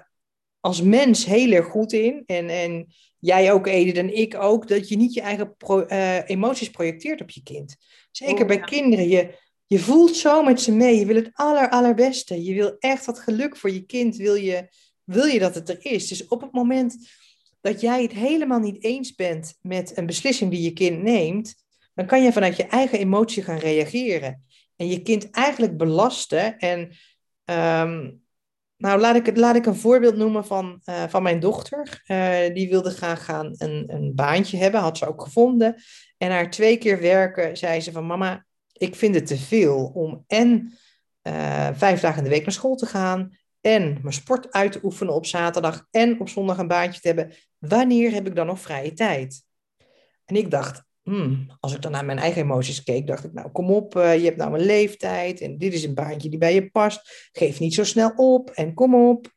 als 0.59 0.81
mens 0.81 1.25
heel 1.25 1.51
erg 1.51 1.65
goed 1.65 1.93
in. 1.93 2.23
En, 2.25 2.49
en 2.49 2.87
jij 3.19 3.51
ook, 3.51 3.67
Edith, 3.67 3.97
en 3.97 4.17
ik 4.17 4.35
ook, 4.35 4.67
dat 4.67 4.89
je 4.89 4.97
niet 4.97 5.13
je 5.13 5.21
eigen 5.21 5.55
pro, 5.55 5.85
uh, 5.87 6.29
emoties 6.29 6.69
projecteert 6.69 7.21
op 7.21 7.29
je 7.29 7.43
kind. 7.43 7.75
Zeker 8.11 8.41
oh, 8.41 8.47
bij 8.47 8.59
kinderen. 8.59 9.07
Je, 9.07 9.37
je 9.67 9.79
voelt 9.79 10.15
zo 10.15 10.43
met 10.43 10.61
ze 10.61 10.71
mee. 10.71 10.99
Je 10.99 11.05
wil 11.05 11.15
het 11.15 11.29
aller, 11.33 11.69
allerbeste. 11.69 12.43
Je 12.43 12.53
wil 12.53 12.75
echt 12.79 13.05
dat 13.05 13.19
geluk 13.19 13.57
voor 13.57 13.71
je 13.71 13.85
kind. 13.85 14.15
Wil 14.15 14.35
je, 14.35 14.67
wil 15.03 15.25
je 15.25 15.39
dat 15.39 15.55
het 15.55 15.69
er 15.69 15.77
is. 15.79 16.07
Dus 16.07 16.27
op 16.27 16.41
het 16.41 16.51
moment 16.51 16.97
dat 17.61 17.81
jij 17.81 18.01
het 18.01 18.11
helemaal 18.11 18.59
niet 18.59 18.83
eens 18.83 19.15
bent 19.15 19.57
met 19.61 19.97
een 19.97 20.05
beslissing 20.05 20.51
die 20.51 20.61
je 20.61 20.73
kind 20.73 21.01
neemt, 21.03 21.55
dan 21.97 22.05
kan 22.05 22.23
je 22.23 22.31
vanuit 22.31 22.55
je 22.55 22.67
eigen 22.67 22.99
emotie 22.99 23.43
gaan 23.43 23.57
reageren. 23.57 24.43
En 24.75 24.87
je 24.87 25.01
kind 25.01 25.29
eigenlijk 25.29 25.77
belasten. 25.77 26.57
En 26.57 26.79
um, 27.81 28.21
nou, 28.77 28.99
laat 28.99 29.15
ik, 29.15 29.25
het, 29.25 29.37
laat 29.37 29.55
ik 29.55 29.65
een 29.65 29.75
voorbeeld 29.75 30.15
noemen 30.15 30.45
van, 30.45 30.81
uh, 30.85 31.03
van 31.07 31.23
mijn 31.23 31.39
dochter. 31.39 32.03
Uh, 32.07 32.53
die 32.53 32.69
wilde 32.69 32.89
graag 32.89 33.25
gaan 33.25 33.53
een, 33.57 33.83
een 33.87 34.15
baantje 34.15 34.57
hebben, 34.57 34.81
had 34.81 34.97
ze 34.97 35.07
ook 35.07 35.21
gevonden. 35.21 35.75
En 36.17 36.29
na 36.29 36.49
twee 36.49 36.77
keer 36.77 37.01
werken 37.01 37.57
zei 37.57 37.81
ze 37.81 37.91
van 37.91 38.05
mama, 38.05 38.45
ik 38.73 38.95
vind 38.95 39.15
het 39.15 39.27
te 39.27 39.37
veel 39.37 39.91
om 39.93 40.23
en 40.27 40.73
uh, 41.23 41.69
vijf 41.73 41.99
dagen 41.99 42.17
in 42.17 42.23
de 42.23 42.29
week 42.29 42.43
naar 42.43 42.51
school 42.51 42.75
te 42.75 42.85
gaan 42.85 43.37
en 43.61 43.99
mijn 44.01 44.13
sport 44.13 44.51
uit 44.51 44.71
te 44.71 44.79
oefenen 44.83 45.13
op 45.13 45.25
zaterdag 45.25 45.87
en 45.91 46.19
op 46.19 46.29
zondag 46.29 46.57
een 46.57 46.67
baantje 46.67 47.01
te 47.01 47.07
hebben, 47.07 47.31
wanneer 47.57 48.11
heb 48.11 48.27
ik 48.27 48.35
dan 48.35 48.45
nog 48.45 48.59
vrije 48.59 48.93
tijd? 48.93 49.43
En 50.25 50.35
ik 50.35 50.51
dacht, 50.51 50.86
hmm, 51.07 51.57
als 51.59 51.75
ik 51.75 51.81
dan 51.81 51.91
naar 51.91 52.05
mijn 52.05 52.17
eigen 52.17 52.41
emoties 52.41 52.83
keek, 52.83 53.07
dacht 53.07 53.23
ik, 53.23 53.33
nou 53.33 53.49
kom 53.49 53.71
op, 53.71 53.95
uh, 53.95 54.17
je 54.17 54.23
hebt 54.23 54.37
nou 54.37 54.53
een 54.53 54.65
leeftijd 54.65 55.41
en 55.41 55.57
dit 55.57 55.73
is 55.73 55.83
een 55.83 55.93
baantje 55.93 56.29
die 56.29 56.39
bij 56.39 56.53
je 56.53 56.69
past. 56.71 57.29
Geef 57.31 57.59
niet 57.59 57.73
zo 57.73 57.83
snel 57.83 58.11
op 58.15 58.49
en 58.49 58.73
kom 58.73 58.95
op. 58.95 59.35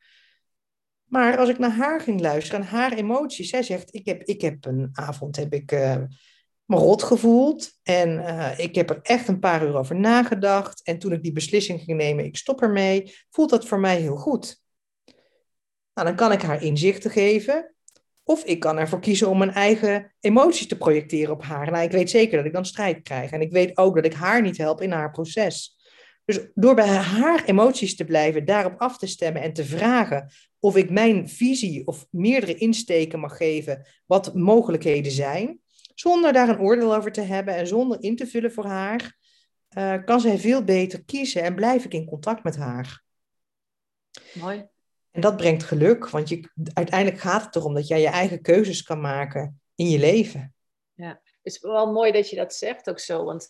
Maar 1.04 1.36
als 1.38 1.48
ik 1.48 1.58
naar 1.58 1.70
haar 1.70 2.00
ging 2.00 2.20
luisteren, 2.20 2.60
en 2.60 2.66
haar 2.66 2.92
emoties, 2.92 3.48
zij 3.48 3.62
zegt, 3.62 3.94
ik 3.94 4.06
heb, 4.06 4.22
ik 4.22 4.40
heb 4.40 4.64
een 4.64 4.88
avond 4.92 5.36
heb 5.36 5.52
ik, 5.52 5.72
uh, 5.72 5.96
me 6.64 6.76
rot 6.76 7.02
gevoeld 7.02 7.70
en 7.82 8.08
uh, 8.08 8.58
ik 8.58 8.74
heb 8.74 8.90
er 8.90 8.98
echt 9.02 9.28
een 9.28 9.38
paar 9.38 9.66
uur 9.66 9.76
over 9.76 9.96
nagedacht. 9.96 10.82
En 10.82 10.98
toen 10.98 11.12
ik 11.12 11.22
die 11.22 11.32
beslissing 11.32 11.80
ging 11.80 11.98
nemen, 11.98 12.24
ik 12.24 12.36
stop 12.36 12.62
ermee, 12.62 13.14
voelt 13.30 13.50
dat 13.50 13.66
voor 13.66 13.80
mij 13.80 14.00
heel 14.00 14.16
goed. 14.16 14.62
Nou, 15.94 16.06
dan 16.06 16.16
kan 16.16 16.32
ik 16.32 16.42
haar 16.42 16.62
inzichten 16.62 17.10
geven. 17.10 17.74
Of 18.30 18.44
ik 18.44 18.60
kan 18.60 18.78
ervoor 18.78 19.00
kiezen 19.00 19.28
om 19.28 19.38
mijn 19.38 19.50
eigen 19.50 20.12
emoties 20.20 20.66
te 20.66 20.76
projecteren 20.76 21.34
op 21.34 21.42
haar. 21.42 21.70
Nou, 21.70 21.84
ik 21.84 21.90
weet 21.90 22.10
zeker 22.10 22.36
dat 22.36 22.46
ik 22.46 22.52
dan 22.52 22.64
strijd 22.64 23.02
krijg. 23.02 23.30
En 23.30 23.40
ik 23.40 23.52
weet 23.52 23.76
ook 23.76 23.94
dat 23.94 24.04
ik 24.04 24.12
haar 24.12 24.42
niet 24.42 24.56
help 24.56 24.80
in 24.80 24.92
haar 24.92 25.10
proces. 25.10 25.76
Dus 26.24 26.40
door 26.54 26.74
bij 26.74 26.86
haar 26.86 27.44
emoties 27.44 27.96
te 27.96 28.04
blijven, 28.04 28.44
daarop 28.44 28.80
af 28.80 28.98
te 28.98 29.06
stemmen 29.06 29.42
en 29.42 29.52
te 29.52 29.64
vragen 29.64 30.30
of 30.58 30.76
ik 30.76 30.90
mijn 30.90 31.28
visie 31.28 31.86
of 31.86 32.06
meerdere 32.10 32.54
insteken 32.54 33.20
mag 33.20 33.36
geven, 33.36 33.86
wat 34.06 34.34
mogelijkheden 34.34 35.12
zijn, 35.12 35.60
zonder 35.94 36.32
daar 36.32 36.48
een 36.48 36.60
oordeel 36.60 36.94
over 36.96 37.12
te 37.12 37.20
hebben 37.20 37.54
en 37.54 37.66
zonder 37.66 38.02
in 38.02 38.16
te 38.16 38.26
vullen 38.26 38.52
voor 38.52 38.66
haar, 38.66 39.16
uh, 39.78 40.04
kan 40.04 40.20
zij 40.20 40.38
veel 40.38 40.64
beter 40.64 41.04
kiezen 41.04 41.42
en 41.42 41.54
blijf 41.54 41.84
ik 41.84 41.94
in 41.94 42.06
contact 42.06 42.44
met 42.44 42.56
haar. 42.56 43.02
Mooi. 44.32 44.68
En 45.10 45.20
dat 45.20 45.36
brengt 45.36 45.62
geluk, 45.62 46.08
want 46.08 46.28
je, 46.28 46.50
uiteindelijk 46.72 47.20
gaat 47.20 47.44
het 47.44 47.56
erom 47.56 47.74
dat 47.74 47.88
jij 47.88 48.00
je 48.00 48.08
eigen 48.08 48.42
keuzes 48.42 48.82
kan 48.82 49.00
maken 49.00 49.60
in 49.74 49.88
je 49.88 49.98
leven. 49.98 50.54
Ja, 50.94 51.08
het 51.08 51.38
is 51.42 51.60
wel 51.60 51.92
mooi 51.92 52.12
dat 52.12 52.30
je 52.30 52.36
dat 52.36 52.54
zegt 52.54 52.90
ook 52.90 52.98
zo, 52.98 53.24
want 53.24 53.48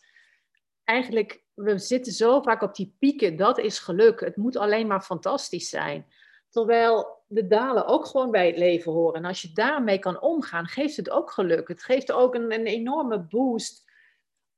eigenlijk, 0.84 1.44
we 1.54 1.78
zitten 1.78 2.12
zo 2.12 2.42
vaak 2.42 2.62
op 2.62 2.74
die 2.74 2.94
pieken, 2.98 3.36
dat 3.36 3.58
is 3.58 3.78
geluk. 3.78 4.20
Het 4.20 4.36
moet 4.36 4.56
alleen 4.56 4.86
maar 4.86 5.00
fantastisch 5.00 5.68
zijn. 5.68 6.06
Terwijl 6.48 7.22
de 7.26 7.46
dalen 7.46 7.86
ook 7.86 8.06
gewoon 8.06 8.30
bij 8.30 8.46
het 8.46 8.58
leven 8.58 8.92
horen. 8.92 9.14
En 9.14 9.24
als 9.24 9.42
je 9.42 9.52
daarmee 9.52 9.98
kan 9.98 10.20
omgaan, 10.20 10.66
geeft 10.66 10.96
het 10.96 11.10
ook 11.10 11.30
geluk. 11.30 11.68
Het 11.68 11.82
geeft 11.82 12.12
ook 12.12 12.34
een, 12.34 12.52
een 12.52 12.66
enorme 12.66 13.18
boost 13.18 13.90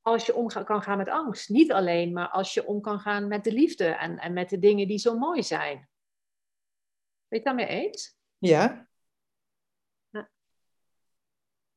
als 0.02 0.26
je 0.26 0.34
om 0.34 0.48
kan 0.48 0.82
gaan 0.82 0.98
met 0.98 1.08
angst. 1.08 1.48
Niet 1.48 1.72
alleen, 1.72 2.12
maar 2.12 2.28
als 2.28 2.54
je 2.54 2.66
om 2.66 2.80
kan 2.80 3.00
gaan 3.00 3.28
met 3.28 3.44
de 3.44 3.52
liefde 3.52 3.84
en, 3.84 4.18
en 4.18 4.32
met 4.32 4.50
de 4.50 4.58
dingen 4.58 4.86
die 4.86 4.98
zo 4.98 5.18
mooi 5.18 5.42
zijn. 5.42 5.88
Ben 7.32 7.40
je 7.40 7.48
het 7.48 7.58
daarmee 7.58 7.82
eens? 7.82 8.16
Ja. 8.38 8.88
ja. 10.10 10.30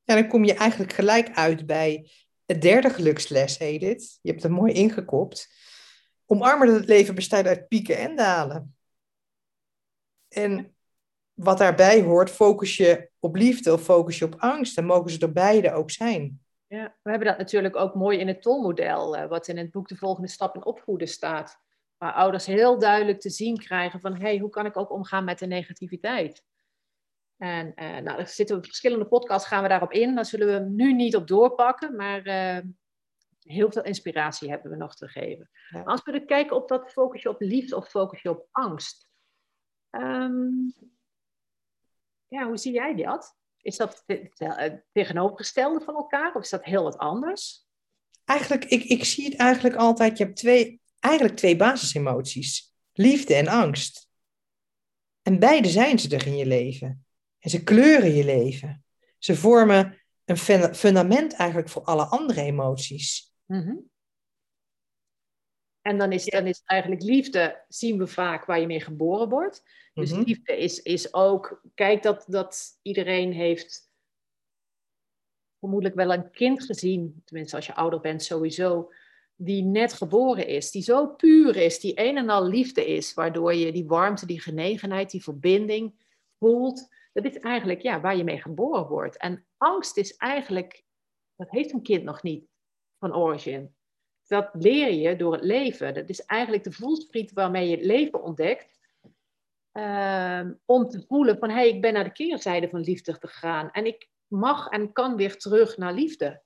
Ja, 0.03 0.15
dan 0.15 0.27
kom 0.27 0.43
je 0.43 0.53
eigenlijk 0.53 0.93
gelijk 0.93 1.35
uit 1.35 1.65
bij 1.65 2.12
het 2.45 2.62
derde 2.62 2.89
geluksles, 2.89 3.59
Edith. 3.59 4.19
Je 4.21 4.29
hebt 4.29 4.43
het 4.43 4.51
mooi 4.51 4.74
ingekopt. 4.74 5.50
Omarmen 6.25 6.67
dat 6.67 6.75
het 6.75 6.88
leven 6.88 7.15
bestaat 7.15 7.45
uit 7.45 7.67
pieken 7.67 7.97
en 7.97 8.15
dalen. 8.15 8.75
En 10.27 10.75
wat 11.33 11.57
daarbij 11.57 12.01
hoort, 12.01 12.29
focus 12.29 12.77
je 12.77 13.09
op 13.19 13.35
liefde 13.35 13.74
of 13.74 13.81
focus 13.81 14.17
je 14.17 14.25
op 14.25 14.35
angst. 14.38 14.77
En 14.77 14.85
mogen 14.85 15.09
ze 15.09 15.19
er 15.19 15.31
beide 15.31 15.74
ook 15.74 15.91
zijn. 15.91 16.41
Ja, 16.67 16.95
we 17.01 17.09
hebben 17.09 17.27
dat 17.27 17.38
natuurlijk 17.38 17.75
ook 17.75 17.95
mooi 17.95 18.19
in 18.19 18.27
het 18.27 18.41
tolmodel, 18.41 19.17
uh, 19.17 19.27
wat 19.27 19.47
in 19.47 19.57
het 19.57 19.71
boek 19.71 19.88
De 19.88 19.95
Volgende 19.95 20.29
Stap 20.29 20.55
in 20.55 20.65
Opvoeden 20.65 21.07
staat. 21.07 21.63
Waar 21.98 22.14
ouders 22.14 22.46
heel 22.46 22.80
duidelijk 22.80 23.20
te 23.20 23.30
zien 23.30 23.58
krijgen 23.58 24.00
van, 24.00 24.16
hey, 24.16 24.38
hoe 24.38 24.50
kan 24.50 24.66
ik 24.66 24.78
ook 24.78 24.92
omgaan 24.92 25.24
met 25.24 25.40
de 25.40 25.48
negativiteit? 25.48 26.44
En 27.38 27.74
uh, 27.75 27.98
nou, 27.98 28.20
er 28.20 28.28
zitten 28.28 28.64
verschillende 28.64 29.06
podcasts, 29.06 29.48
gaan 29.48 29.64
we 29.64 29.70
daarop 29.70 29.92
in. 29.92 30.16
Daar 30.16 30.25
zullen 30.25 30.48
we 30.48 30.70
nu 30.70 30.94
niet 30.94 31.16
op 31.16 31.28
doorpakken, 31.28 31.96
maar 31.96 32.28
uh, 32.28 32.64
heel 33.40 33.72
veel 33.72 33.84
inspiratie 33.84 34.50
hebben 34.50 34.72
we 34.72 34.78
nog 34.78 34.96
te 34.96 35.08
geven. 35.08 35.50
Ja. 35.70 35.82
Als 35.84 36.04
we 36.04 36.12
er 36.12 36.25
kijken 36.25 36.56
op 36.56 36.68
dat 36.68 36.92
focus 36.92 37.22
je 37.22 37.30
op 37.30 37.42
liefde 37.42 37.75
of 37.75 37.90
focus 37.90 38.22
je 38.22 38.30
op 38.30 38.48
angst. 38.52 39.10
Um, 39.92 40.74
ja, 42.28 42.48
hoe 42.48 42.58
zie 42.58 42.74
jij 42.74 42.96
dat? 42.96 43.36
Is 43.58 43.78
dat 43.78 44.04
het 44.06 44.84
tegenovergestelde 44.92 45.82
van 45.82 45.96
elkaar 45.96 46.36
of 46.36 46.44
is 46.44 46.50
dat 46.50 46.64
heel 46.64 46.84
wat 46.84 46.98
anders? 46.98 47.68
Eigenlijk, 48.25 48.66
ik, 48.66 48.84
ik 48.84 49.06
zie 49.06 49.25
het 49.25 49.36
eigenlijk 49.36 49.75
altijd, 49.75 50.18
je 50.18 50.24
hebt 50.24 50.38
twee, 50.38 50.82
eigenlijk 51.05 51.38
twee 51.38 51.55
basisemoties. 51.55 52.74
Liefde 52.93 53.35
en 53.35 53.47
angst. 53.47 54.09
En 55.21 55.39
beide 55.39 55.69
zijn 55.69 56.00
ze 56.00 56.15
er 56.15 56.27
in 56.27 56.38
je 56.38 56.45
leven. 56.45 57.05
En 57.39 57.50
ze 57.50 57.63
kleuren 57.63 58.15
je 58.15 58.25
leven. 58.25 58.83
Ze 59.17 59.35
vormen 59.35 60.01
een 60.25 60.38
fundament 60.75 61.33
eigenlijk 61.33 61.69
voor 61.69 61.83
alle 61.83 62.05
andere 62.05 62.41
emoties. 62.41 63.33
Mm 63.45 63.62
-hmm. 63.62 63.89
En 65.81 65.97
dan 65.97 66.12
is, 66.12 66.25
dan 66.25 66.47
is 66.47 66.62
eigenlijk 66.65 67.01
liefde, 67.01 67.63
zien 67.67 67.97
we 67.97 68.07
vaak 68.07 68.45
waar 68.45 68.59
je 68.59 68.65
mee 68.65 68.81
geboren 68.81 69.29
wordt. 69.29 69.63
Dus 69.93 70.09
mm 70.09 70.17
-hmm. 70.17 70.25
liefde 70.25 70.57
is, 70.57 70.81
is 70.81 71.13
ook, 71.13 71.62
kijk 71.74 72.03
dat, 72.03 72.25
dat 72.27 72.79
iedereen 72.81 73.33
heeft 73.33 73.91
vermoedelijk 75.59 75.95
wel 75.95 76.13
een 76.13 76.31
kind 76.31 76.63
gezien, 76.63 77.21
tenminste 77.25 77.55
als 77.55 77.65
je 77.65 77.75
ouder 77.75 78.00
bent 78.00 78.24
sowieso, 78.24 78.91
die 79.36 79.63
net 79.63 79.94
geboren 79.94 80.48
is, 80.48 80.72
die 80.72 80.82
zo 80.82 81.08
puur 81.08 81.56
is, 81.56 81.80
die 81.80 82.00
een 82.00 82.18
en 82.18 82.30
al 82.30 82.48
liefde 82.48 82.86
is, 82.86 83.13
waardoor 83.13 83.54
je 83.54 83.72
die 83.72 83.86
warmte, 83.86 84.25
die 84.25 84.42
genegenheid, 84.42 85.12
die 85.12 85.24
verbinding 85.24 85.94
voelt. 86.39 86.88
Dat 87.13 87.25
is 87.25 87.39
eigenlijk 87.39 87.82
ja, 87.82 88.01
waar 88.01 88.18
je 88.18 88.24
mee 88.24 88.42
geboren 88.42 88.88
wordt. 88.88 89.18
En 89.18 89.46
angst 89.58 89.98
is 89.98 90.15
eigenlijk, 90.15 90.84
dat 91.36 91.50
heeft 91.50 91.74
een 91.74 91.82
kind 91.82 92.04
nog 92.04 92.24
niet 92.24 92.48
van 93.00 93.15
origin 93.15 93.75
dat 94.27 94.50
leer 94.54 94.94
je 94.94 95.15
door 95.15 95.34
het 95.34 95.44
leven. 95.44 95.94
Dat 95.94 96.10
is 96.10 96.25
eigenlijk 96.25 96.63
de 96.63 96.72
voelspriet 96.72 97.32
waarmee 97.34 97.70
je 97.70 97.75
het 97.75 97.86
leven 97.86 98.24
ontdekt. 98.24 98.80
Uh, 99.74 100.50
om 100.65 100.88
te 100.89 101.04
voelen 101.08 101.38
van, 101.38 101.50
hé, 101.50 101.56
hey, 101.56 101.70
ik 101.70 101.82
ben 101.82 101.94
naar 101.94 102.04
de 102.04 102.12
keerzijde 102.12 102.70
van 102.70 102.80
liefde 102.80 103.13
gegaan. 103.13 103.72
En 103.72 103.86
ik 103.86 104.10
mag 104.27 104.68
en 104.68 104.92
kan 104.92 105.15
weer 105.15 105.38
terug 105.38 105.77
naar 105.77 105.94
liefde. 105.94 106.42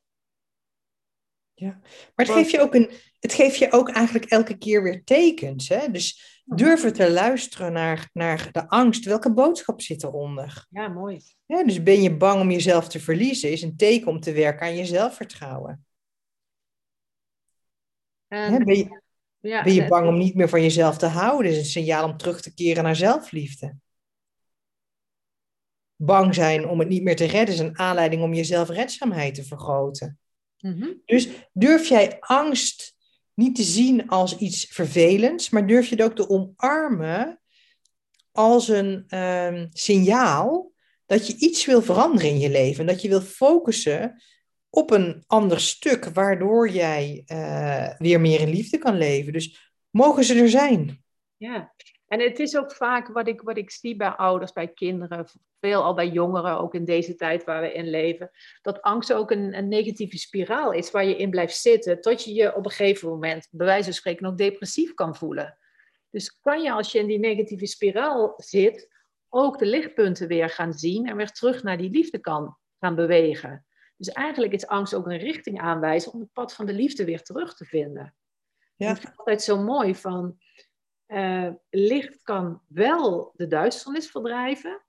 Ja, 1.60 1.80
maar 2.16 2.26
het, 2.26 2.30
geeft 2.30 2.52
je 2.52 2.60
ook 2.60 2.76
een, 2.76 2.92
het 3.20 3.34
geeft 3.34 3.58
je 3.58 3.72
ook 3.72 3.90
eigenlijk 3.90 4.26
elke 4.26 4.58
keer 4.58 4.84
weer 4.84 5.04
tekens. 5.04 5.70
Hè? 5.70 5.92
Dus 5.92 6.42
durven 6.46 6.94
te 6.94 7.12
luisteren 7.12 7.74
naar, 7.74 8.10
naar 8.14 8.50
de 8.52 8.68
angst. 8.68 9.06
Welke 9.06 9.34
boodschap 9.34 9.82
zit 9.82 10.04
eronder? 10.04 10.66
Ja, 10.70 10.88
mooi. 10.88 11.22
Ja, 11.46 11.64
dus 11.64 11.84
ben 11.84 12.02
je 12.02 12.18
bang 12.18 12.42
om 12.42 12.52
jezelf 12.52 12.88
te 12.88 13.00
verliezen, 13.00 13.52
is 13.52 13.62
een 13.62 13.78
teken 13.78 14.08
om 14.08 14.20
te 14.20 14.32
werken 14.32 14.68
aan 14.68 14.76
je 14.76 14.86
zelfvertrouwen. 14.86 15.86
En, 18.28 18.64
ben 18.64 18.78
je, 18.78 19.02
ja, 19.40 19.64
ben 19.64 19.74
je 19.74 19.88
bang 19.88 20.08
om 20.08 20.18
niet 20.18 20.36
meer 20.36 20.50
van 20.50 20.62
jezelf 20.62 20.98
te 20.98 21.06
houden? 21.06 21.52
Is 21.52 21.58
een 21.58 21.66
signaal 21.66 22.06
om 22.06 22.18
terug 22.18 22.42
te 22.42 22.54
keren 22.54 22.84
naar 22.84 22.96
zelfliefde. 22.96 23.76
Bang 25.96 26.36
zijn 26.36 26.68
om 26.68 26.80
het 26.80 26.90
niet 26.90 27.04
meer 27.04 27.16
te 27.16 27.26
redden 27.26 27.56
is 27.56 27.62
een 27.62 27.78
aanleiding 27.78 28.22
om 28.22 28.34
je 28.34 28.44
zelfredzaamheid 28.44 29.36
te 29.36 29.44
vergroten. 29.44 30.20
Mm-hmm. 30.60 31.02
Dus 31.06 31.30
durf 31.54 31.88
jij 31.88 32.18
angst 32.20 32.98
niet 33.34 33.56
te 33.56 33.64
zien 33.64 34.08
als 34.08 34.38
iets 34.38 34.66
vervelends, 34.66 35.50
maar 35.50 35.68
durf 35.68 35.88
je 35.88 35.96
het 35.96 36.04
ook 36.04 36.16
te 36.16 36.30
omarmen 36.30 37.42
als 38.32 38.68
een 38.68 39.18
um, 39.18 39.68
signaal 39.72 40.72
dat 41.06 41.28
je 41.28 41.36
iets 41.38 41.66
wil 41.66 41.82
veranderen 41.82 42.30
in 42.30 42.40
je 42.40 42.50
leven. 42.50 42.86
Dat 42.86 43.02
je 43.02 43.10
wil 43.10 43.22
focussen 43.22 44.22
op 44.70 44.92
een 44.92 45.24
ander 45.28 45.62
stuk, 45.62 46.06
waardoor 46.06 46.70
jij 46.70 47.24
uh, 47.28 47.98
weer 47.98 48.20
meer 48.20 48.42
in 48.42 48.50
liefde 48.50 48.78
kan 48.78 48.98
leven. 48.98 49.34
Dus 49.34 49.74
mogen 49.90 50.24
ze 50.24 50.36
er 50.36 50.50
zijn. 50.50 51.04
Ja, 51.38 51.74
en 52.10 52.20
het 52.20 52.40
is 52.40 52.58
ook 52.58 52.72
vaak 52.72 53.08
wat 53.08 53.28
ik, 53.28 53.42
wat 53.42 53.58
ik 53.58 53.72
zie 53.72 53.96
bij 53.96 54.10
ouders, 54.10 54.52
bij 54.52 54.68
kinderen, 54.68 55.26
veel 55.60 55.84
al 55.84 55.94
bij 55.94 56.08
jongeren, 56.08 56.60
ook 56.60 56.74
in 56.74 56.86
deze 56.86 57.16
tijd 57.16 57.44
waar 57.44 57.62
we 57.62 57.74
in 57.74 57.90
leven, 57.90 58.32
dat 58.62 58.82
angst 58.82 59.14
ook 59.14 59.32
een, 59.32 59.58
een 59.58 59.68
negatieve 59.68 60.18
spiraal 60.18 60.72
is 60.72 60.92
waar 60.92 61.06
je 61.06 61.16
in 61.16 61.30
blijft 61.30 61.58
zitten, 61.58 62.02
tot 62.02 62.24
je 62.24 62.34
je 62.34 62.56
op 62.56 62.66
een 62.66 62.72
gegeven 62.72 63.10
moment, 63.10 63.48
bij 63.52 63.66
wijze 63.66 63.84
van 63.84 63.94
spreken, 63.94 64.26
ook 64.26 64.38
depressief 64.38 64.94
kan 64.94 65.16
voelen. 65.16 65.58
Dus 66.10 66.40
kan 66.40 66.62
je 66.62 66.72
als 66.72 66.92
je 66.92 67.00
in 67.00 67.08
die 67.08 67.20
negatieve 67.20 67.66
spiraal 67.66 68.34
zit, 68.38 68.88
ook 69.30 69.58
de 69.58 69.66
lichtpunten 69.66 70.28
weer 70.28 70.50
gaan 70.50 70.74
zien 70.74 71.08
en 71.08 71.16
weer 71.16 71.32
terug 71.32 71.64
naar 71.64 71.78
die 71.78 71.90
liefde 71.90 72.20
kan 72.20 72.58
gaan 72.80 72.96
bewegen. 72.96 73.66
Dus 73.98 74.10
eigenlijk 74.10 74.54
is 74.54 74.68
angst 74.68 74.96
ook 74.96 75.06
een 75.06 75.18
richting 75.18 75.60
aanwijzen 75.62 76.14
om 76.14 76.20
het 76.20 76.34
pad 76.34 76.54
van 76.54 76.66
de 76.66 76.74
liefde 76.74 77.06
weer 77.06 77.22
terug 77.22 77.56
te 77.56 77.66
vinden. 77.66 78.16
Ja. 78.76 78.90
Ik 78.90 78.96
vind 78.96 79.08
het 79.08 79.18
altijd 79.18 79.42
zo 79.42 79.64
mooi 79.64 79.96
van, 79.96 80.38
uh, 81.10 81.50
licht 81.70 82.22
kan 82.24 82.62
wel 82.68 83.34
de 83.36 83.48
duisternis 83.48 84.12
verdrijven, 84.12 84.82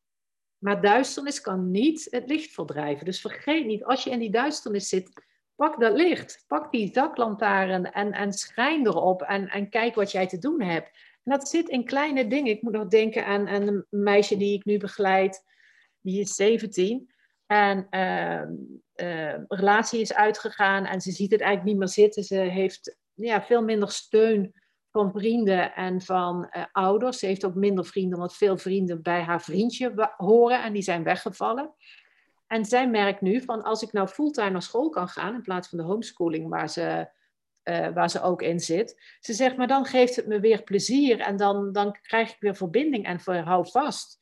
maar 0.59 0.81
duisternis 0.81 1.41
kan 1.41 1.71
niet 1.71 2.07
het 2.11 2.29
licht 2.29 2.51
verdrijven. 2.51 3.05
Dus 3.05 3.21
vergeet 3.21 3.67
niet, 3.67 3.85
als 3.85 4.05
je 4.05 4.11
in 4.11 4.19
die 4.19 4.31
duisternis 4.31 4.89
zit, 4.89 5.23
pak 5.55 5.81
dat 5.81 5.97
licht. 5.97 6.45
Pak 6.47 6.73
die 6.73 6.91
zaklantaarn 6.93 7.93
en, 7.93 8.13
en 8.13 8.33
schijn 8.33 8.87
erop 8.87 9.23
en, 9.23 9.49
en 9.49 9.69
kijk 9.69 9.95
wat 9.95 10.11
jij 10.11 10.27
te 10.27 10.39
doen 10.39 10.63
hebt. 10.63 10.91
En 11.25 11.33
dat 11.33 11.49
zit 11.49 11.69
in 11.69 11.85
kleine 11.85 12.27
dingen. 12.27 12.53
Ik 12.53 12.63
moet 12.63 12.73
nog 12.73 12.89
denken 12.89 13.27
aan, 13.27 13.49
aan 13.49 13.67
een 13.67 13.87
meisje 13.91 14.37
die 14.37 14.55
ik 14.55 14.65
nu 14.65 14.79
begeleid. 14.79 15.45
Die 16.01 16.21
is 16.21 16.35
17. 16.35 17.11
En 17.47 17.87
uh, 17.91 19.35
relatie 19.49 20.01
is 20.01 20.15
uitgegaan 20.15 20.85
en 20.85 21.01
ze 21.01 21.11
ziet 21.11 21.31
het 21.31 21.41
eigenlijk 21.41 21.71
niet 21.71 21.79
meer 21.79 21.95
zitten. 21.95 22.25
Ze 22.25 22.35
heeft 22.35 22.97
ja, 23.15 23.43
veel 23.43 23.63
minder 23.63 23.91
steun 23.91 24.60
van 24.91 25.13
vrienden 25.13 25.75
en 25.75 26.01
van 26.01 26.51
uh, 26.57 26.65
ouders. 26.73 27.19
Ze 27.19 27.27
heeft 27.27 27.45
ook 27.45 27.55
minder 27.55 27.87
vrienden, 27.87 28.19
omdat 28.19 28.37
veel 28.37 28.59
vrienden 28.59 29.03
bij 29.03 29.23
haar 29.23 29.43
vriendje 29.43 30.13
horen 30.17 30.63
en 30.63 30.73
die 30.73 30.83
zijn 30.83 31.03
weggevallen. 31.03 31.75
En 32.47 32.65
zij 32.65 32.89
merkt 32.89 33.21
nu 33.21 33.41
van 33.41 33.63
als 33.63 33.83
ik 33.83 33.93
nou 33.93 34.09
fulltime 34.09 34.51
naar 34.51 34.63
school 34.63 34.89
kan 34.89 35.09
gaan 35.09 35.35
in 35.35 35.43
plaats 35.43 35.69
van 35.69 35.79
de 35.79 35.85
homeschooling 35.85 36.49
waar 36.49 36.69
ze, 36.69 37.11
uh, 37.65 37.89
waar 37.89 38.11
ze 38.11 38.23
ook 38.23 38.43
in 38.43 38.61
zit. 38.61 39.17
Ze 39.21 39.33
zegt, 39.33 39.57
maar 39.57 39.67
dan 39.67 39.85
geeft 39.85 40.17
het 40.17 40.27
me 40.27 40.41
weer 40.41 40.63
plezier 40.63 41.21
en 41.21 41.37
dan, 41.37 41.73
dan 41.73 41.99
krijg 42.03 42.31
ik 42.31 42.41
weer 42.41 42.57
verbinding 42.57 43.05
en 43.05 43.43
hou 43.45 43.71
vast. 43.71 44.19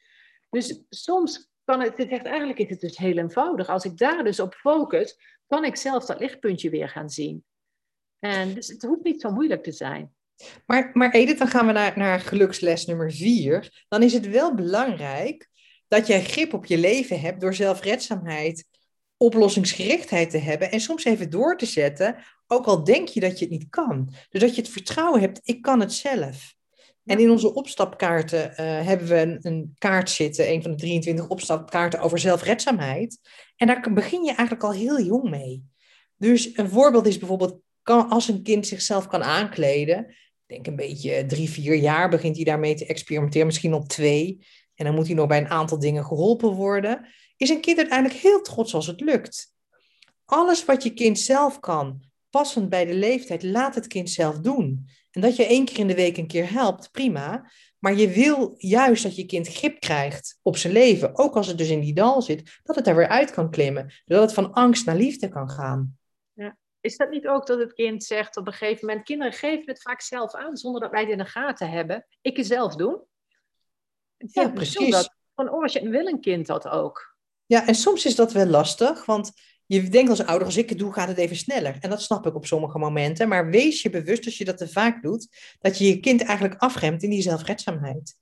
Dus 0.51 0.83
soms 0.89 1.51
kan 1.65 1.81
het, 1.81 1.99
het 1.99 2.09
zegt, 2.09 2.25
eigenlijk 2.25 2.59
is 2.59 2.71
het 2.71 2.81
dus 2.81 2.97
heel 2.97 3.17
eenvoudig. 3.17 3.69
Als 3.69 3.85
ik 3.85 3.97
daar 3.97 4.25
dus 4.25 4.41
op 4.41 4.55
focus, 4.55 5.19
kan 5.47 5.65
ik 5.65 5.77
zelf 5.77 6.05
dat 6.05 6.21
lichtpuntje 6.21 6.71
weer 6.71 6.89
gaan 6.89 7.11
zien. 7.11 7.45
En 8.19 8.55
dus 8.55 8.69
het 8.69 8.83
hoeft 8.83 9.05
niet 9.05 9.21
zo 9.21 9.31
moeilijk 9.31 9.63
te 9.63 9.73
zijn. 9.73 10.17
Maar, 10.67 10.91
maar 10.93 11.11
Edith, 11.13 11.39
dan 11.39 11.49
gaan 11.49 11.67
we 11.67 11.73
naar, 11.73 11.99
naar 11.99 12.21
geluksles 12.21 12.87
nummer 12.87 13.13
vier. 13.13 13.85
Dan 13.89 14.03
is 14.03 14.13
het 14.13 14.29
wel 14.29 14.55
belangrijk 14.55 15.49
dat 15.89 16.07
jij 16.07 16.25
grip 16.25 16.55
op 16.55 16.67
je 16.67 16.79
leven 16.79 17.21
hebt 17.21 17.41
door 17.41 17.55
zelfredzaamheid, 17.55 18.65
oplossingsgerichtheid 19.17 20.31
te 20.31 20.39
hebben 20.39 20.71
en 20.71 20.81
soms 20.81 21.05
even 21.05 21.31
door 21.31 21.57
te 21.57 21.67
zetten, 21.67 22.17
ook 22.47 22.67
al 22.67 22.85
denk 22.85 23.09
je 23.09 23.21
dat 23.21 23.39
je 23.39 23.45
het 23.45 23.55
niet 23.55 23.71
kan. 23.71 24.13
Dus 24.31 24.41
dat 24.41 24.55
je 24.55 24.61
het 24.61 24.71
vertrouwen 24.71 25.21
hebt, 25.21 25.41
ik 25.43 25.63
kan 25.63 25.81
het 25.81 25.93
zelf. 25.93 26.57
En 27.05 27.19
in 27.19 27.31
onze 27.31 27.55
opstapkaarten 27.55 28.51
uh, 28.51 28.57
hebben 28.87 29.09
we 29.09 29.17
een, 29.17 29.39
een, 29.41 29.75
kaart 29.79 30.11
zitten, 30.11 30.51
een 30.51 30.63
van 30.63 30.71
de 30.71 30.77
23 30.77 31.29
opstapkaarten 31.29 32.01
over 32.01 32.19
zelfredzaamheid. 32.19 33.19
En 33.57 33.67
daar 33.67 33.93
begin 33.93 34.23
je 34.23 34.33
eigenlijk 34.33 34.63
al 34.63 34.73
heel 34.73 35.01
jong 35.01 35.31
mee. 35.31 35.65
Dus 36.17 36.57
een 36.57 36.69
voorbeeld 36.69 37.07
is 37.07 37.19
bijvoorbeeld, 37.19 37.61
kan, 37.83 38.09
als 38.09 38.29
een 38.29 38.43
kind 38.43 38.67
zichzelf 38.67 39.07
kan 39.07 39.23
aankleden, 39.23 40.15
denk 40.49 40.67
een 40.67 40.77
beetje 40.77 41.27
drie, 41.27 41.51
vier 41.51 41.75
jaar 41.75 42.09
begint 42.09 42.37
hij 42.37 42.45
daarmee 42.45 42.75
te 42.75 42.87
experimenteren, 42.87 43.47
misschien 43.47 43.75
op 43.75 43.89
twee. 43.89 44.47
En 44.75 44.85
dan 44.85 44.95
moet 44.95 45.07
hij 45.07 45.15
nog 45.15 45.27
bij 45.27 45.39
een 45.39 45.49
aantal 45.49 45.79
dingen 45.79 46.05
geholpen 46.05 46.51
worden. 46.51 47.07
Is 47.37 47.51
een 47.51 47.61
kind 47.61 47.79
uiteindelijk 47.79 48.21
heel 48.21 48.43
trots 48.43 48.75
als 48.75 48.87
het 48.87 49.01
lukt. 49.01 49.53
Alles 50.25 50.65
wat 50.65 50.83
je 50.83 50.95
kind 50.95 51.19
zelf 51.19 51.61
kan, 51.61 52.03
passend 52.31 52.69
bij 52.69 52.85
de 52.85 52.95
leeftijd, 52.95 53.43
laat 53.43 53.75
het 53.75 53.87
kind 53.87 54.11
zelf 54.11 54.39
doen. 54.39 54.89
En 55.11 55.21
dat 55.21 55.37
je 55.37 55.47
één 55.47 55.65
keer 55.65 55.79
in 55.79 55.87
de 55.87 55.95
week 55.95 56.17
een 56.17 56.27
keer 56.27 56.53
helpt, 56.53 56.91
prima. 56.91 57.51
Maar 57.79 57.95
je 57.95 58.09
wil 58.09 58.55
juist 58.57 59.03
dat 59.03 59.17
je 59.17 59.27
kind 59.27 59.49
grip 59.49 59.81
krijgt 59.81 60.39
op 60.43 60.57
zijn 60.57 60.73
leven, 60.73 61.19
ook 61.19 61.37
als 61.37 61.47
het 61.47 61.59
dus 61.59 61.69
in 61.69 61.81
die 61.81 61.95
dal 61.95 62.23
zit, 62.23 62.61
dat 62.63 62.77
het 62.77 62.85
daar 62.85 62.97
weer 62.97 63.09
uit 63.09 63.31
kan 63.31 63.51
klimmen. 63.51 63.93
Dat 64.05 64.21
het 64.21 64.33
van 64.33 64.53
angst 64.53 64.87
naar 64.87 64.97
liefde 64.97 65.29
kan 65.29 65.51
gaan. 65.51 65.98
Is 66.89 66.97
dat 66.97 67.11
niet 67.11 67.27
ook 67.27 67.47
dat 67.47 67.59
het 67.59 67.73
kind 67.73 68.05
zegt 68.05 68.37
op 68.37 68.47
een 68.47 68.53
gegeven 68.53 68.87
moment, 68.87 69.05
kinderen 69.05 69.33
geven 69.33 69.67
het 69.67 69.83
vaak 69.83 70.01
zelf 70.01 70.35
aan, 70.35 70.57
zonder 70.57 70.81
dat 70.81 70.91
wij 70.91 71.01
het 71.01 71.11
in 71.11 71.19
de 71.19 71.25
gaten 71.25 71.71
hebben. 71.71 72.07
Ik 72.21 72.37
het 72.37 72.47
zelf 72.47 72.77
doen. 72.77 73.03
Ja, 74.17 74.49
precies. 74.49 74.91
Dat, 74.91 75.15
van 75.35 75.51
origine 75.51 75.91
wil 75.91 76.07
een 76.07 76.21
kind 76.21 76.47
dat 76.47 76.69
ook. 76.69 77.17
Ja, 77.47 77.67
en 77.67 77.75
soms 77.75 78.07
is 78.07 78.15
dat 78.15 78.33
wel 78.33 78.47
lastig, 78.47 79.05
want 79.05 79.33
je 79.69 79.89
denkt 79.89 80.11
als 80.11 80.25
ouder, 80.25 80.47
als 80.47 80.57
ik 80.57 80.69
het 80.69 80.79
doe, 80.79 80.93
gaat 80.93 81.09
het 81.09 81.19
even 81.19 81.37
sneller. 81.37 81.77
En 81.81 81.91
dat 81.91 82.03
snap 82.03 82.27
ik 82.27 82.35
op 82.35 82.47
sommige 82.47 82.79
momenten. 82.79 83.29
Maar 83.29 83.51
wees 83.51 83.83
je 83.83 83.91
bewust, 83.91 84.25
als 84.25 84.39
je 84.39 84.45
dat 84.45 84.59
te 84.59 84.69
vaak 84.69 85.03
doet, 85.03 85.29
dat 85.61 85.79
je 85.79 85.87
je 85.87 86.01
kind 86.01 86.23
eigenlijk 86.23 86.61
afremt 86.61 87.03
in 87.03 87.11
die 87.11 87.23
zelfredzaamheid. 87.23 88.15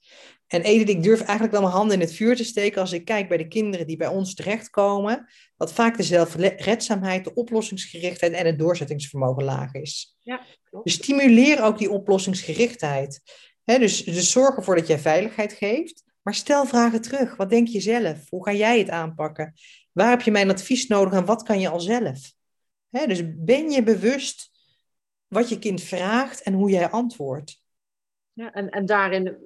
En 0.46 0.62
Edith, 0.62 0.88
ik 0.88 1.02
durf 1.02 1.20
eigenlijk 1.20 1.52
wel 1.52 1.60
mijn 1.60 1.74
handen 1.74 1.94
in 1.94 2.00
het 2.00 2.12
vuur 2.12 2.36
te 2.36 2.44
steken 2.44 2.80
als 2.80 2.92
ik 2.92 3.04
kijk 3.04 3.28
bij 3.28 3.36
de 3.36 3.48
kinderen 3.48 3.86
die 3.86 3.96
bij 3.96 4.08
ons 4.08 4.34
terechtkomen, 4.34 5.28
dat 5.56 5.72
vaak 5.72 5.96
de 5.96 6.02
zelfredzaamheid, 6.02 7.24
de 7.24 7.34
oplossingsgerichtheid 7.34 8.32
en 8.32 8.46
het 8.46 8.58
doorzettingsvermogen 8.58 9.44
laag 9.44 9.72
is. 9.72 10.16
Ja, 10.22 10.42
Dus 10.82 10.92
stimuleer 10.92 11.62
ook 11.62 11.78
die 11.78 11.90
oplossingsgerichtheid. 11.90 13.20
dus, 13.64 14.04
dus 14.04 14.30
zorg 14.30 14.56
ervoor 14.56 14.76
dat 14.76 14.86
jij 14.86 14.98
veiligheid 14.98 15.52
geeft. 15.52 16.04
Maar 16.22 16.34
stel 16.34 16.66
vragen 16.66 17.00
terug. 17.00 17.36
Wat 17.36 17.50
denk 17.50 17.68
je 17.68 17.80
zelf? 17.80 18.30
Hoe 18.30 18.44
ga 18.44 18.52
jij 18.52 18.78
het 18.78 18.90
aanpakken? 18.90 19.54
Waar 19.96 20.10
heb 20.10 20.22
je 20.22 20.30
mijn 20.30 20.50
advies 20.50 20.86
nodig 20.86 21.12
en 21.12 21.24
wat 21.24 21.42
kan 21.42 21.60
je 21.60 21.68
al 21.68 21.80
zelf? 21.80 22.34
dus 22.90 23.22
ben 23.34 23.70
je 23.70 23.82
bewust 23.82 24.50
wat 25.26 25.48
je 25.48 25.58
kind 25.58 25.82
vraagt 25.82 26.42
en 26.42 26.52
hoe 26.52 26.70
jij 26.70 26.88
antwoordt? 26.90 27.62
Ja, 28.32 28.52
en, 28.52 28.70
en 28.70 28.86
daarin, 28.86 29.36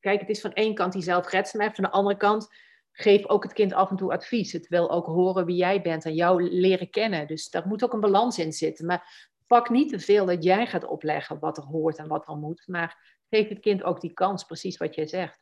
kijk, 0.00 0.20
het 0.20 0.28
is 0.28 0.40
van 0.40 0.52
één 0.52 0.74
kant 0.74 0.92
die 0.92 1.02
zelfredzaamheid, 1.02 1.74
van 1.74 1.84
de 1.84 1.90
andere 1.90 2.16
kant 2.16 2.48
geef 2.92 3.26
ook 3.26 3.42
het 3.42 3.52
kind 3.52 3.72
af 3.72 3.90
en 3.90 3.96
toe 3.96 4.12
advies. 4.12 4.52
Het 4.52 4.68
wil 4.68 4.90
ook 4.90 5.06
horen 5.06 5.44
wie 5.44 5.56
jij 5.56 5.82
bent 5.82 6.04
en 6.04 6.14
jou 6.14 6.42
leren 6.42 6.90
kennen. 6.90 7.26
Dus 7.26 7.50
daar 7.50 7.66
moet 7.66 7.84
ook 7.84 7.92
een 7.92 8.00
balans 8.00 8.38
in 8.38 8.52
zitten. 8.52 8.86
Maar 8.86 9.28
pak 9.46 9.70
niet 9.70 9.88
te 9.88 9.98
veel 10.00 10.26
dat 10.26 10.44
jij 10.44 10.66
gaat 10.66 10.86
opleggen 10.86 11.38
wat 11.38 11.56
er 11.56 11.64
hoort 11.64 11.96
en 11.96 12.08
wat 12.08 12.28
er 12.28 12.36
moet. 12.36 12.62
Maar 12.66 13.18
geef 13.30 13.48
het 13.48 13.60
kind 13.60 13.82
ook 13.82 14.00
die 14.00 14.12
kans, 14.12 14.44
precies 14.44 14.76
wat 14.76 14.94
jij 14.94 15.06
zegt. 15.06 15.40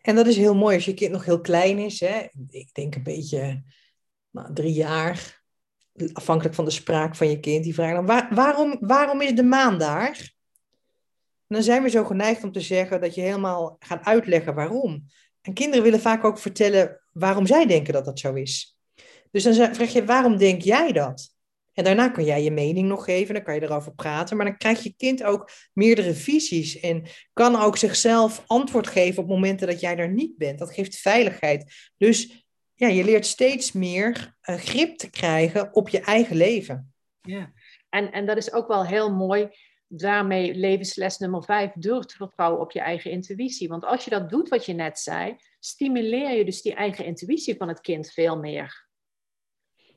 En 0.00 0.14
dat 0.14 0.26
is 0.26 0.36
heel 0.36 0.54
mooi 0.54 0.74
als 0.74 0.84
je 0.84 0.94
kind 0.94 1.12
nog 1.12 1.24
heel 1.24 1.40
klein 1.40 1.78
is. 1.78 2.00
Hè? 2.00 2.26
Ik 2.48 2.74
denk 2.74 2.94
een 2.94 3.02
beetje 3.02 3.62
nou, 4.38 4.54
drie 4.54 4.72
jaar, 4.72 5.42
afhankelijk 6.12 6.54
van 6.54 6.64
de 6.64 6.70
spraak 6.70 7.16
van 7.16 7.30
je 7.30 7.40
kind. 7.40 7.64
Die 7.64 7.74
vragen 7.74 7.94
dan, 7.94 8.06
waar, 8.06 8.34
waarom, 8.34 8.76
waarom 8.80 9.20
is 9.20 9.34
de 9.34 9.42
maan 9.42 9.78
daar? 9.78 10.36
Dan 11.46 11.62
zijn 11.62 11.82
we 11.82 11.88
zo 11.88 12.04
geneigd 12.04 12.44
om 12.44 12.52
te 12.52 12.60
zeggen 12.60 13.00
dat 13.00 13.14
je 13.14 13.20
helemaal 13.20 13.76
gaat 13.78 14.04
uitleggen 14.04 14.54
waarom. 14.54 15.04
En 15.42 15.52
kinderen 15.52 15.84
willen 15.84 16.00
vaak 16.00 16.24
ook 16.24 16.38
vertellen 16.38 17.00
waarom 17.12 17.46
zij 17.46 17.66
denken 17.66 17.92
dat 17.92 18.04
dat 18.04 18.18
zo 18.18 18.34
is. 18.34 18.78
Dus 19.30 19.42
dan 19.42 19.54
vraag 19.54 19.92
je, 19.92 20.04
waarom 20.04 20.36
denk 20.36 20.62
jij 20.62 20.92
dat? 20.92 21.36
En 21.72 21.84
daarna 21.84 22.08
kan 22.08 22.24
jij 22.24 22.42
je 22.42 22.50
mening 22.50 22.88
nog 22.88 23.04
geven, 23.04 23.34
dan 23.34 23.42
kan 23.42 23.54
je 23.54 23.62
erover 23.62 23.94
praten. 23.94 24.36
Maar 24.36 24.46
dan 24.46 24.56
krijgt 24.56 24.82
je 24.82 24.94
kind 24.96 25.22
ook 25.22 25.50
meerdere 25.72 26.14
visies 26.14 26.80
en 26.80 27.06
kan 27.32 27.56
ook 27.56 27.76
zichzelf 27.76 28.44
antwoord 28.46 28.86
geven 28.86 29.22
op 29.22 29.28
momenten 29.28 29.66
dat 29.66 29.80
jij 29.80 29.96
er 29.96 30.12
niet 30.12 30.36
bent. 30.36 30.58
Dat 30.58 30.74
geeft 30.74 30.96
veiligheid. 30.96 31.90
Dus 31.96 32.47
ja, 32.78 32.88
je 32.88 33.04
leert 33.04 33.26
steeds 33.26 33.72
meer 33.72 34.34
uh, 34.42 34.56
grip 34.56 34.96
te 34.96 35.10
krijgen 35.10 35.74
op 35.74 35.88
je 35.88 36.00
eigen 36.00 36.36
leven. 36.36 36.94
Ja, 37.20 37.52
en, 37.88 38.12
en 38.12 38.26
dat 38.26 38.36
is 38.36 38.52
ook 38.52 38.68
wel 38.68 38.86
heel 38.86 39.14
mooi. 39.14 39.48
Daarmee 39.86 40.54
levensles 40.54 41.18
nummer 41.18 41.44
vijf, 41.44 41.72
durf 41.74 42.04
te 42.04 42.16
vertrouwen 42.16 42.60
op 42.60 42.72
je 42.72 42.80
eigen 42.80 43.10
intuïtie. 43.10 43.68
Want 43.68 43.84
als 43.84 44.04
je 44.04 44.10
dat 44.10 44.30
doet 44.30 44.48
wat 44.48 44.66
je 44.66 44.72
net 44.72 44.98
zei, 44.98 45.36
stimuleer 45.60 46.30
je 46.30 46.44
dus 46.44 46.62
die 46.62 46.74
eigen 46.74 47.04
intuïtie 47.04 47.56
van 47.56 47.68
het 47.68 47.80
kind 47.80 48.10
veel 48.10 48.38
meer. 48.38 48.86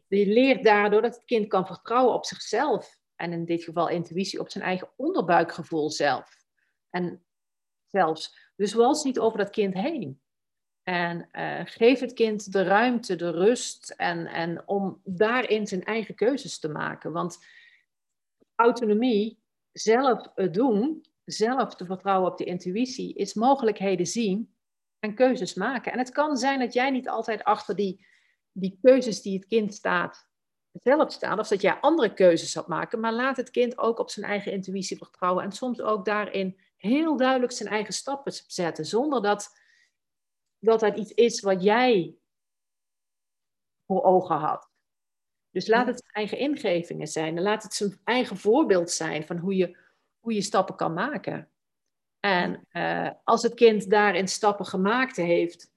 Je 0.07 0.27
leert 0.27 0.63
daardoor 0.63 1.01
dat 1.01 1.15
het 1.15 1.25
kind 1.25 1.47
kan 1.47 1.65
vertrouwen 1.65 2.13
op 2.13 2.25
zichzelf. 2.25 2.99
En 3.15 3.31
in 3.31 3.45
dit 3.45 3.63
geval 3.63 3.89
intuïtie 3.89 4.39
op 4.39 4.51
zijn 4.51 4.63
eigen 4.63 4.89
onderbuikgevoel 4.95 5.89
zelf. 5.89 6.29
En 6.89 7.25
zelfs. 7.87 8.51
Dus 8.55 8.73
was 8.73 9.03
niet 9.03 9.19
over 9.19 9.37
dat 9.37 9.49
kind 9.49 9.73
heen. 9.73 10.20
En 10.83 11.29
uh, 11.31 11.61
geef 11.63 11.99
het 11.99 12.13
kind 12.13 12.51
de 12.51 12.63
ruimte, 12.63 13.15
de 13.15 13.31
rust 13.31 13.93
en, 13.97 14.25
en 14.27 14.67
om 14.67 15.01
daarin 15.03 15.67
zijn 15.67 15.83
eigen 15.83 16.15
keuzes 16.15 16.59
te 16.59 16.69
maken. 16.69 17.11
Want 17.11 17.45
autonomie, 18.55 19.39
zelf 19.71 20.27
het 20.35 20.53
doen, 20.53 21.05
zelf 21.25 21.75
te 21.75 21.85
vertrouwen 21.85 22.31
op 22.31 22.37
de 22.37 22.43
intuïtie, 22.43 23.13
is 23.13 23.33
mogelijkheden 23.33 24.07
zien 24.07 24.53
en 24.99 25.15
keuzes 25.15 25.53
maken. 25.53 25.91
En 25.91 25.97
het 25.97 26.11
kan 26.11 26.37
zijn 26.37 26.59
dat 26.59 26.73
jij 26.73 26.89
niet 26.89 27.09
altijd 27.09 27.43
achter 27.43 27.75
die 27.75 28.05
die 28.51 28.79
keuzes 28.81 29.21
die 29.21 29.35
het 29.35 29.45
kind 29.45 29.73
staat, 29.73 30.27
zelf 30.71 31.11
staan. 31.11 31.39
Of 31.39 31.47
dat 31.47 31.61
jij 31.61 31.73
andere 31.73 32.13
keuzes 32.13 32.53
gaat 32.53 32.67
maken. 32.67 32.99
Maar 32.99 33.13
laat 33.13 33.37
het 33.37 33.49
kind 33.49 33.77
ook 33.77 33.99
op 33.99 34.09
zijn 34.09 34.25
eigen 34.25 34.51
intuïtie 34.51 34.97
vertrouwen. 34.97 35.43
En 35.43 35.51
soms 35.51 35.81
ook 35.81 36.05
daarin 36.05 36.59
heel 36.77 37.17
duidelijk 37.17 37.51
zijn 37.51 37.69
eigen 37.69 37.93
stappen 37.93 38.33
zetten. 38.47 38.85
Zonder 38.85 39.21
dat 39.21 39.59
dat, 40.61 40.79
dat 40.79 40.97
iets 40.97 41.11
is 41.11 41.41
wat 41.41 41.63
jij 41.63 42.15
voor 43.85 44.03
ogen 44.03 44.35
had. 44.35 44.69
Dus 45.49 45.67
laat 45.67 45.87
het 45.87 45.97
zijn 45.99 46.13
eigen 46.13 46.37
ingevingen 46.37 47.07
zijn. 47.07 47.37
En 47.37 47.43
laat 47.43 47.63
het 47.63 47.73
zijn 47.73 47.99
eigen 48.03 48.37
voorbeeld 48.37 48.91
zijn 48.91 49.25
van 49.25 49.37
hoe 49.37 49.55
je, 49.55 49.77
hoe 50.19 50.33
je 50.33 50.41
stappen 50.41 50.75
kan 50.75 50.93
maken. 50.93 51.51
En 52.19 52.67
uh, 52.71 53.09
als 53.23 53.43
het 53.43 53.53
kind 53.53 53.89
daarin 53.89 54.27
stappen 54.27 54.65
gemaakt 54.65 55.15
heeft, 55.15 55.71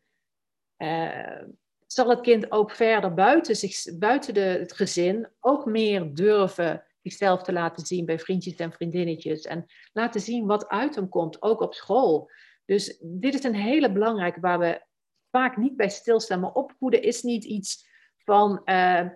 uh, 0.79 1.42
zal 1.87 2.09
het 2.09 2.20
kind 2.20 2.53
ook 2.53 2.70
verder 2.70 3.14
buiten, 3.14 3.57
zich, 3.57 3.99
buiten 3.99 4.35
de, 4.35 4.40
het 4.40 4.73
gezin 4.73 5.29
ook 5.40 5.64
meer 5.64 6.14
durven 6.14 6.85
zichzelf 7.03 7.42
te 7.42 7.53
laten 7.53 7.87
zien 7.87 8.05
bij 8.05 8.18
vriendjes 8.18 8.55
en 8.55 8.73
vriendinnetjes. 8.73 9.42
En 9.42 9.66
laten 9.92 10.20
zien 10.20 10.47
wat 10.47 10.68
uit 10.68 10.94
hem 10.94 11.09
komt, 11.09 11.42
ook 11.42 11.61
op 11.61 11.75
school. 11.75 12.31
Dus 12.64 12.98
dit 13.00 13.35
is 13.35 13.44
een 13.44 13.55
hele 13.55 13.92
belangrijke 13.92 14.40
waar 14.40 14.59
we 14.59 14.83
vaak 15.31 15.57
niet 15.57 15.77
bij 15.77 15.88
stilstaan. 15.88 16.40
Maar 16.40 16.53
opvoeden 16.53 17.03
is 17.03 17.22
niet 17.22 17.44
iets 17.44 17.87
van 18.16 18.62
uh, 18.64 19.09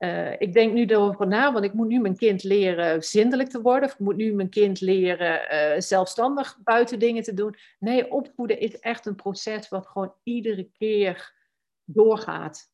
eh, 0.00 0.32
ik 0.38 0.52
denk 0.52 0.72
nu 0.72 0.84
erover 0.84 1.26
na, 1.26 1.52
want 1.52 1.64
ik 1.64 1.72
moet 1.72 1.88
nu 1.88 2.00
mijn 2.00 2.16
kind 2.16 2.42
leren 2.42 3.04
zindelijk 3.04 3.48
te 3.48 3.60
worden. 3.60 3.88
Of 3.88 3.94
ik 3.94 4.00
moet 4.00 4.16
nu 4.16 4.32
mijn 4.32 4.48
kind 4.48 4.80
leren 4.80 5.54
uh, 5.74 5.80
zelfstandig 5.80 6.58
buiten 6.62 6.98
dingen 6.98 7.22
te 7.22 7.34
doen. 7.34 7.56
Nee, 7.78 8.10
opvoeden 8.10 8.58
is 8.58 8.78
echt 8.78 9.06
een 9.06 9.14
proces 9.14 9.68
wat 9.68 9.86
gewoon 9.86 10.14
iedere 10.22 10.70
keer 10.78 11.34
doorgaat. 11.84 12.72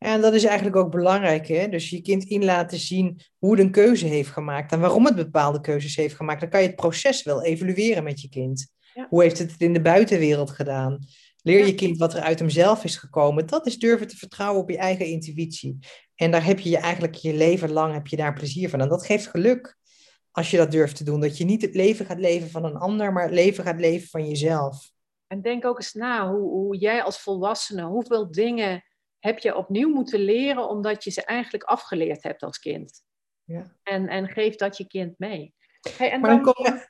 En 0.00 0.20
dat 0.20 0.34
is 0.34 0.44
eigenlijk 0.44 0.76
ook 0.76 0.90
belangrijk. 0.90 1.48
Hè? 1.48 1.68
Dus 1.68 1.90
je 1.90 2.00
kind 2.00 2.24
in 2.24 2.44
laten 2.44 2.78
zien 2.78 3.20
hoe 3.38 3.50
het 3.50 3.60
een 3.60 3.70
keuze 3.70 4.06
heeft 4.06 4.30
gemaakt 4.30 4.72
en 4.72 4.80
waarom 4.80 5.04
het 5.04 5.14
bepaalde 5.14 5.60
keuzes 5.60 5.96
heeft 5.96 6.14
gemaakt. 6.14 6.40
Dan 6.40 6.48
kan 6.48 6.60
je 6.60 6.66
het 6.66 6.76
proces 6.76 7.22
wel 7.22 7.42
evalueren 7.42 8.04
met 8.04 8.20
je 8.20 8.28
kind. 8.28 8.72
Hoe 9.08 9.22
heeft 9.22 9.38
het 9.38 9.50
het 9.50 9.60
in 9.60 9.72
de 9.72 9.80
buitenwereld 9.80 10.50
gedaan? 10.50 10.98
Leer 11.42 11.66
je 11.66 11.74
kind 11.74 11.98
wat 11.98 12.14
er 12.14 12.20
uit 12.20 12.38
hemzelf 12.38 12.84
is 12.84 12.96
gekomen. 12.96 13.46
Dat 13.46 13.66
is 13.66 13.78
durven 13.78 14.06
te 14.06 14.16
vertrouwen 14.16 14.62
op 14.62 14.70
je 14.70 14.76
eigen 14.76 15.06
intuïtie. 15.06 15.78
En 16.14 16.30
daar 16.30 16.44
heb 16.44 16.60
je 16.60 16.70
je 16.70 16.78
eigenlijk 16.78 17.14
je 17.14 17.34
leven 17.34 17.72
lang 17.72 17.92
heb 17.92 18.06
je 18.06 18.16
daar 18.16 18.34
plezier 18.34 18.68
van. 18.68 18.80
En 18.80 18.88
dat 18.88 19.06
geeft 19.06 19.26
geluk 19.26 19.76
als 20.30 20.50
je 20.50 20.56
dat 20.56 20.70
durft 20.70 20.96
te 20.96 21.04
doen. 21.04 21.20
Dat 21.20 21.38
je 21.38 21.44
niet 21.44 21.62
het 21.62 21.74
leven 21.74 22.06
gaat 22.06 22.20
leven 22.20 22.50
van 22.50 22.64
een 22.64 22.76
ander, 22.76 23.12
maar 23.12 23.22
het 23.22 23.34
leven 23.34 23.64
gaat 23.64 23.80
leven 23.80 24.08
van 24.08 24.28
jezelf. 24.28 24.90
En 25.26 25.42
denk 25.42 25.64
ook 25.64 25.78
eens 25.78 25.92
na 25.92 26.30
hoe, 26.30 26.50
hoe 26.50 26.76
jij 26.76 27.02
als 27.02 27.20
volwassene, 27.20 27.82
hoeveel 27.82 28.30
dingen 28.30 28.84
heb 29.20 29.38
je 29.38 29.56
opnieuw 29.56 29.88
moeten 29.88 30.20
leren 30.20 30.68
omdat 30.68 31.04
je 31.04 31.10
ze 31.10 31.24
eigenlijk 31.24 31.64
afgeleerd 31.64 32.22
hebt 32.22 32.42
als 32.42 32.58
kind. 32.58 33.02
Ja. 33.44 33.76
En, 33.82 34.08
en 34.08 34.28
geef 34.28 34.56
dat 34.56 34.76
je 34.76 34.86
kind 34.86 35.18
mee. 35.18 35.54
Hey, 35.96 36.10
en 36.10 36.20
maar 36.20 36.30
dan, 36.30 36.44
dan 36.44 36.54
komen 36.54 36.72
we, 36.72 36.88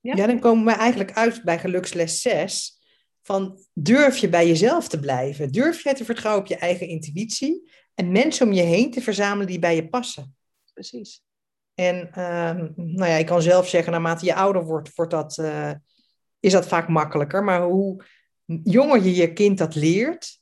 ja? 0.00 0.16
ja? 0.16 0.26
dan 0.26 0.40
komen 0.40 0.64
we 0.64 0.72
eigenlijk 0.72 1.12
uit 1.12 1.42
bij 1.44 1.58
geluksles 1.58 2.20
6 2.20 2.78
van 3.22 3.58
durf 3.72 4.16
je 4.16 4.28
bij 4.28 4.46
jezelf 4.46 4.88
te 4.88 5.00
blijven? 5.00 5.52
Durf 5.52 5.82
jij 5.82 5.94
te 5.94 6.04
vertrouwen 6.04 6.42
op 6.42 6.48
je 6.48 6.56
eigen 6.56 6.88
intuïtie 6.88 7.70
en 7.94 8.12
mensen 8.12 8.46
om 8.46 8.52
je 8.52 8.62
heen 8.62 8.90
te 8.90 9.00
verzamelen 9.00 9.46
die 9.46 9.58
bij 9.58 9.74
je 9.74 9.88
passen? 9.88 10.36
Precies. 10.72 11.22
En 11.74 12.12
ehm, 12.12 12.68
nou 12.76 13.10
ja, 13.10 13.16
ik 13.16 13.26
kan 13.26 13.42
zelf 13.42 13.68
zeggen, 13.68 13.92
naarmate 13.92 14.24
je 14.24 14.34
ouder 14.34 14.64
wordt, 14.64 14.94
wordt 14.94 15.10
dat, 15.10 15.38
uh, 15.38 15.72
is 16.40 16.52
dat 16.52 16.66
vaak 16.66 16.88
makkelijker. 16.88 17.44
Maar 17.44 17.62
hoe 17.62 18.04
jonger 18.62 19.02
je 19.02 19.14
je 19.14 19.32
kind 19.32 19.58
dat 19.58 19.74
leert, 19.74 20.39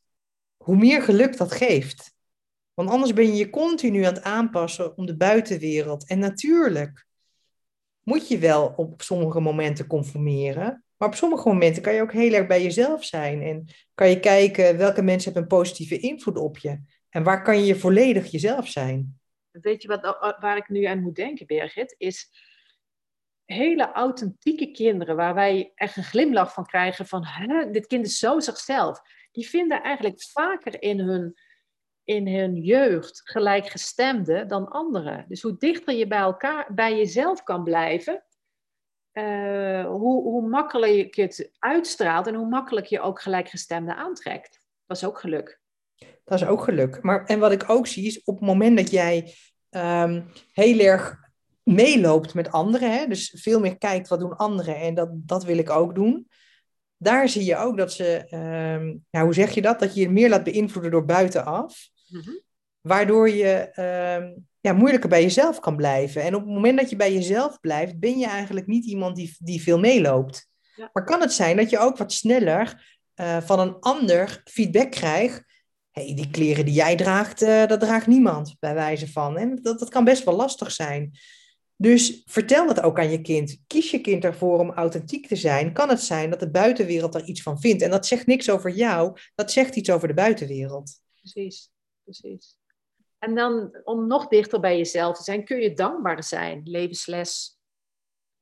hoe 0.69 0.77
meer 0.77 1.03
geluk 1.03 1.37
dat 1.37 1.53
geeft. 1.53 2.15
Want 2.75 2.91
anders 2.91 3.13
ben 3.13 3.27
je 3.27 3.33
je 3.33 3.51
continu 3.51 4.05
aan 4.05 4.15
het 4.15 4.23
aanpassen 4.23 4.97
om 4.97 5.07
de 5.07 5.17
buitenwereld. 5.17 6.07
En 6.09 6.19
natuurlijk 6.19 7.07
moet 8.03 8.29
je 8.29 8.39
wel 8.39 8.73
op 8.77 9.03
sommige 9.03 9.41
momenten 9.41 9.87
conformeren. 9.87 10.85
Maar 10.97 11.09
op 11.09 11.15
sommige 11.15 11.49
momenten 11.49 11.83
kan 11.83 11.95
je 11.95 12.03
ook 12.03 12.13
heel 12.13 12.33
erg 12.33 12.47
bij 12.47 12.63
jezelf 12.63 13.05
zijn. 13.05 13.43
En 13.43 13.69
kan 13.95 14.09
je 14.09 14.21
kijken 14.21 14.77
welke 14.77 15.03
mensen 15.03 15.33
hebben 15.33 15.43
een 15.43 15.59
positieve 15.59 15.99
invloed 15.99 16.37
op 16.37 16.59
je. 16.59 16.81
En 17.09 17.23
waar 17.23 17.43
kan 17.43 17.65
je 17.65 17.77
volledig 17.77 18.31
jezelf 18.31 18.69
zijn. 18.69 19.21
Weet 19.51 19.83
je 19.83 19.89
wat, 19.89 20.37
waar 20.41 20.57
ik 20.57 20.69
nu 20.69 20.85
aan 20.85 21.03
moet 21.03 21.17
denken, 21.17 21.47
Birgit? 21.47 21.95
Is 21.99 22.31
hele 23.45 23.93
authentieke 23.93 24.71
kinderen 24.71 25.17
waar 25.17 25.35
wij 25.35 25.73
echt 25.75 25.97
een 25.97 26.05
glimlach 26.05 26.53
van 26.53 26.67
krijgen 26.67 27.07
van 27.07 27.27
dit 27.73 27.87
kind 27.87 28.07
is 28.07 28.19
zo 28.19 28.41
zichzelf. 28.41 29.03
Die 29.39 29.49
vinden 29.49 29.83
eigenlijk 29.83 30.23
vaker 30.23 30.83
in 30.83 31.01
hun, 31.01 31.35
in 32.05 32.29
hun 32.29 32.57
jeugd 32.57 33.21
gelijkgestemde 33.25 34.47
dan 34.47 34.69
anderen. 34.69 35.25
Dus 35.29 35.43
hoe 35.43 35.57
dichter 35.59 35.95
je 35.95 36.07
bij 36.07 36.19
elkaar, 36.19 36.75
bij 36.75 36.97
jezelf 36.97 37.43
kan 37.43 37.65
blijven, 37.65 38.25
uh, 39.13 39.87
hoe, 39.87 40.23
hoe 40.23 40.49
makkelijk 40.49 41.15
je 41.15 41.23
het 41.23 41.51
uitstraalt 41.59 42.27
en 42.27 42.35
hoe 42.35 42.49
makkelijk 42.49 42.87
je 42.87 43.01
ook 43.01 43.21
gelijkgestemde 43.21 43.95
aantrekt. 43.95 44.61
Dat 44.87 44.97
is 44.97 45.05
ook 45.05 45.19
geluk. 45.19 45.61
Dat 46.25 46.41
is 46.41 46.47
ook 46.47 46.63
geluk. 46.63 47.03
Maar, 47.03 47.25
en 47.25 47.39
wat 47.39 47.53
ik 47.53 47.71
ook 47.71 47.87
zie 47.87 48.07
is 48.07 48.23
op 48.25 48.39
het 48.39 48.47
moment 48.47 48.77
dat 48.77 48.91
jij 48.91 49.35
um, 49.71 50.33
heel 50.53 50.79
erg 50.79 51.17
meeloopt 51.63 52.35
met 52.35 52.53
anderen, 52.53 52.93
hè, 52.93 53.07
dus 53.07 53.35
veel 53.43 53.61
meer 53.61 53.79
kijkt 53.79 54.09
wat 54.09 54.21
doen 54.21 54.37
anderen 54.37 54.77
en 54.77 54.95
dat, 54.95 55.09
dat 55.13 55.45
wil 55.45 55.59
ik 55.59 55.71
ook 55.71 55.95
doen. 55.95 56.29
Daar 56.99 57.29
zie 57.29 57.45
je 57.45 57.57
ook 57.57 57.77
dat 57.77 57.93
ze, 57.93 58.27
um, 58.75 59.05
ja, 59.11 59.25
hoe 59.25 59.35
zeg 59.35 59.55
je 59.55 59.63
dat? 59.63 59.81
Dat 59.81 59.95
je 59.95 60.01
je 60.01 60.11
meer 60.11 60.29
laat 60.29 60.45
beïnvloeden 60.45 60.91
door 60.91 61.05
buitenaf. 61.05 61.89
Mm 62.09 62.47
Waardoor 62.81 63.31
je 63.31 63.71
um, 64.21 64.47
ja, 64.61 64.73
moeilijker 64.73 65.09
bij 65.09 65.23
jezelf 65.23 65.61
kan 65.61 65.77
blijven. 65.77 66.23
En 66.23 66.35
op 66.35 66.41
het 66.41 66.51
moment 66.51 66.79
dat 66.79 66.91
je 66.91 66.97
bij 66.97 67.13
jezelf 67.13 67.61
blijft, 67.61 67.99
ben 67.99 68.19
je 68.19 68.27
eigenlijk 68.27 68.67
niet 68.67 68.85
iemand 68.85 69.17
die, 69.17 69.37
die 69.39 69.63
veel 69.63 69.79
meeloopt. 69.79 70.49
Maar 70.93 71.05
kan 71.05 71.21
het 71.21 71.33
zijn 71.33 71.57
dat 71.57 71.71
je 71.71 71.79
ook 71.79 71.97
wat 71.97 72.13
sneller 72.13 72.87
uh, 73.21 73.41
van 73.41 73.61
een 73.61 73.77
ander 73.81 74.41
feedback 74.45 74.91
krijgt. 74.91 75.45
hey, 75.91 76.15
die 76.15 76.31
kleren 76.31 76.65
die 76.65 76.75
jij 76.75 76.97
draagt, 76.97 77.43
uh, 77.43 77.67
dat 77.67 77.81
draagt 77.81 78.07
niemand, 78.07 78.57
bij 78.59 78.75
wijze 78.75 79.13
van. 79.13 79.37
En 79.37 79.59
dat, 79.63 79.79
dat 79.79 79.89
kan 79.89 80.05
best 80.05 80.25
wel 80.25 80.37
lastig 80.37 80.73
zijn. 80.73 81.19
Dus 81.81 82.23
vertel 82.27 82.67
dat 82.67 82.81
ook 82.81 82.99
aan 82.99 83.11
je 83.11 83.21
kind. 83.21 83.63
Kies 83.67 83.91
je 83.91 84.01
kind 84.01 84.25
ervoor 84.25 84.59
om 84.59 84.71
authentiek 84.71 85.27
te 85.27 85.37
zijn. 85.37 85.73
Kan 85.73 85.89
het 85.89 86.01
zijn 86.01 86.31
dat 86.31 86.41
de 86.41 86.51
buitenwereld 86.51 87.15
er 87.15 87.25
iets 87.25 87.43
van 87.43 87.61
vindt? 87.61 87.83
En 87.83 87.91
dat 87.91 88.07
zegt 88.07 88.27
niks 88.27 88.51
over 88.51 88.71
jou, 88.71 89.19
dat 89.35 89.53
zegt 89.53 89.77
iets 89.77 89.91
over 89.91 90.09
de 90.09 90.15
buitenwereld. 90.15 91.01
Precies, 91.15 91.71
precies. 92.05 92.59
En 93.19 93.35
dan 93.35 93.79
om 93.85 94.07
nog 94.07 94.29
dichter 94.29 94.61
bij 94.61 94.77
jezelf 94.77 95.17
te 95.17 95.23
zijn, 95.23 95.45
kun 95.45 95.61
je 95.61 95.73
dankbaar 95.75 96.25
zijn. 96.25 96.61
Levensles 96.65 97.59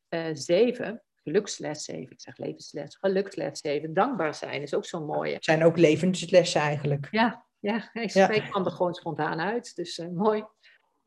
uh, 0.09 0.29
eh, 0.29 0.37
7, 0.37 1.03
geluksles 1.15 1.85
7, 1.85 2.03
ik 2.03 2.21
zeg 2.21 2.37
levensles, 2.37 2.97
geluksles 2.97 3.59
7. 3.59 3.95
Dankbaar 3.95 4.35
zijn 4.35 4.63
is 4.63 4.75
ook 4.75 4.85
zo 4.85 5.05
mooi. 5.05 5.33
Het 5.33 5.45
zijn 5.45 5.65
ook 5.65 5.77
levenslessen 5.77 6.61
eigenlijk. 6.61 7.09
Ja, 7.11 7.47
ja 7.59 7.91
ik 7.93 8.11
spreek 8.11 8.47
ja. 8.47 8.65
er 8.65 8.71
gewoon 8.71 8.95
spontaan 8.95 9.41
uit, 9.41 9.77
dus 9.77 9.99
uh, 9.99 10.09
mooi. 10.09 10.45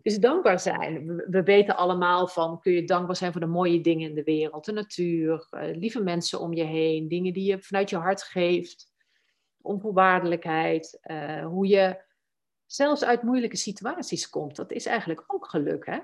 Dus 0.02 0.20
dankbaar 0.20 0.60
zijn. 0.60 1.06
We, 1.08 1.26
we, 1.30 1.44
weten 1.44 1.76
allemaal 1.76 2.28
van, 2.28 2.60
kun 2.60 2.72
je 2.72 2.84
dankbaar 2.84 3.16
zijn 3.16 3.32
voor 3.32 3.42
de 3.42 3.48
mooie 3.48 3.82
dingen 3.82 4.10
in 4.10 4.16
de 4.16 4.24
wereld, 4.24 4.66
de 4.66 4.72
natuur, 4.72 5.48
uh, 5.52 5.76
lieve 5.76 6.04
mensen 6.04 6.40
om 6.40 6.54
je 6.54 6.64
heen, 6.64 7.08
dingen 7.08 7.34
die 7.34 7.46
je 7.46 7.62
vanuit 7.62 7.90
je 7.90 7.96
hart 7.96 8.24
geeft, 8.24 8.92
onvoorwaardelijkheid, 9.62 11.00
hoe 11.44 11.68
je 11.68 12.02
zelfs 12.66 13.04
uit 13.04 13.24
moeilijke 13.24 13.58
situaties 13.58 14.30
komt. 14.30 14.56
Dat 14.56 14.72
is 14.72 14.86
eigenlijk 14.86 15.24
ook 15.28 15.50
geluk, 15.50 15.86
hè? 15.86 16.00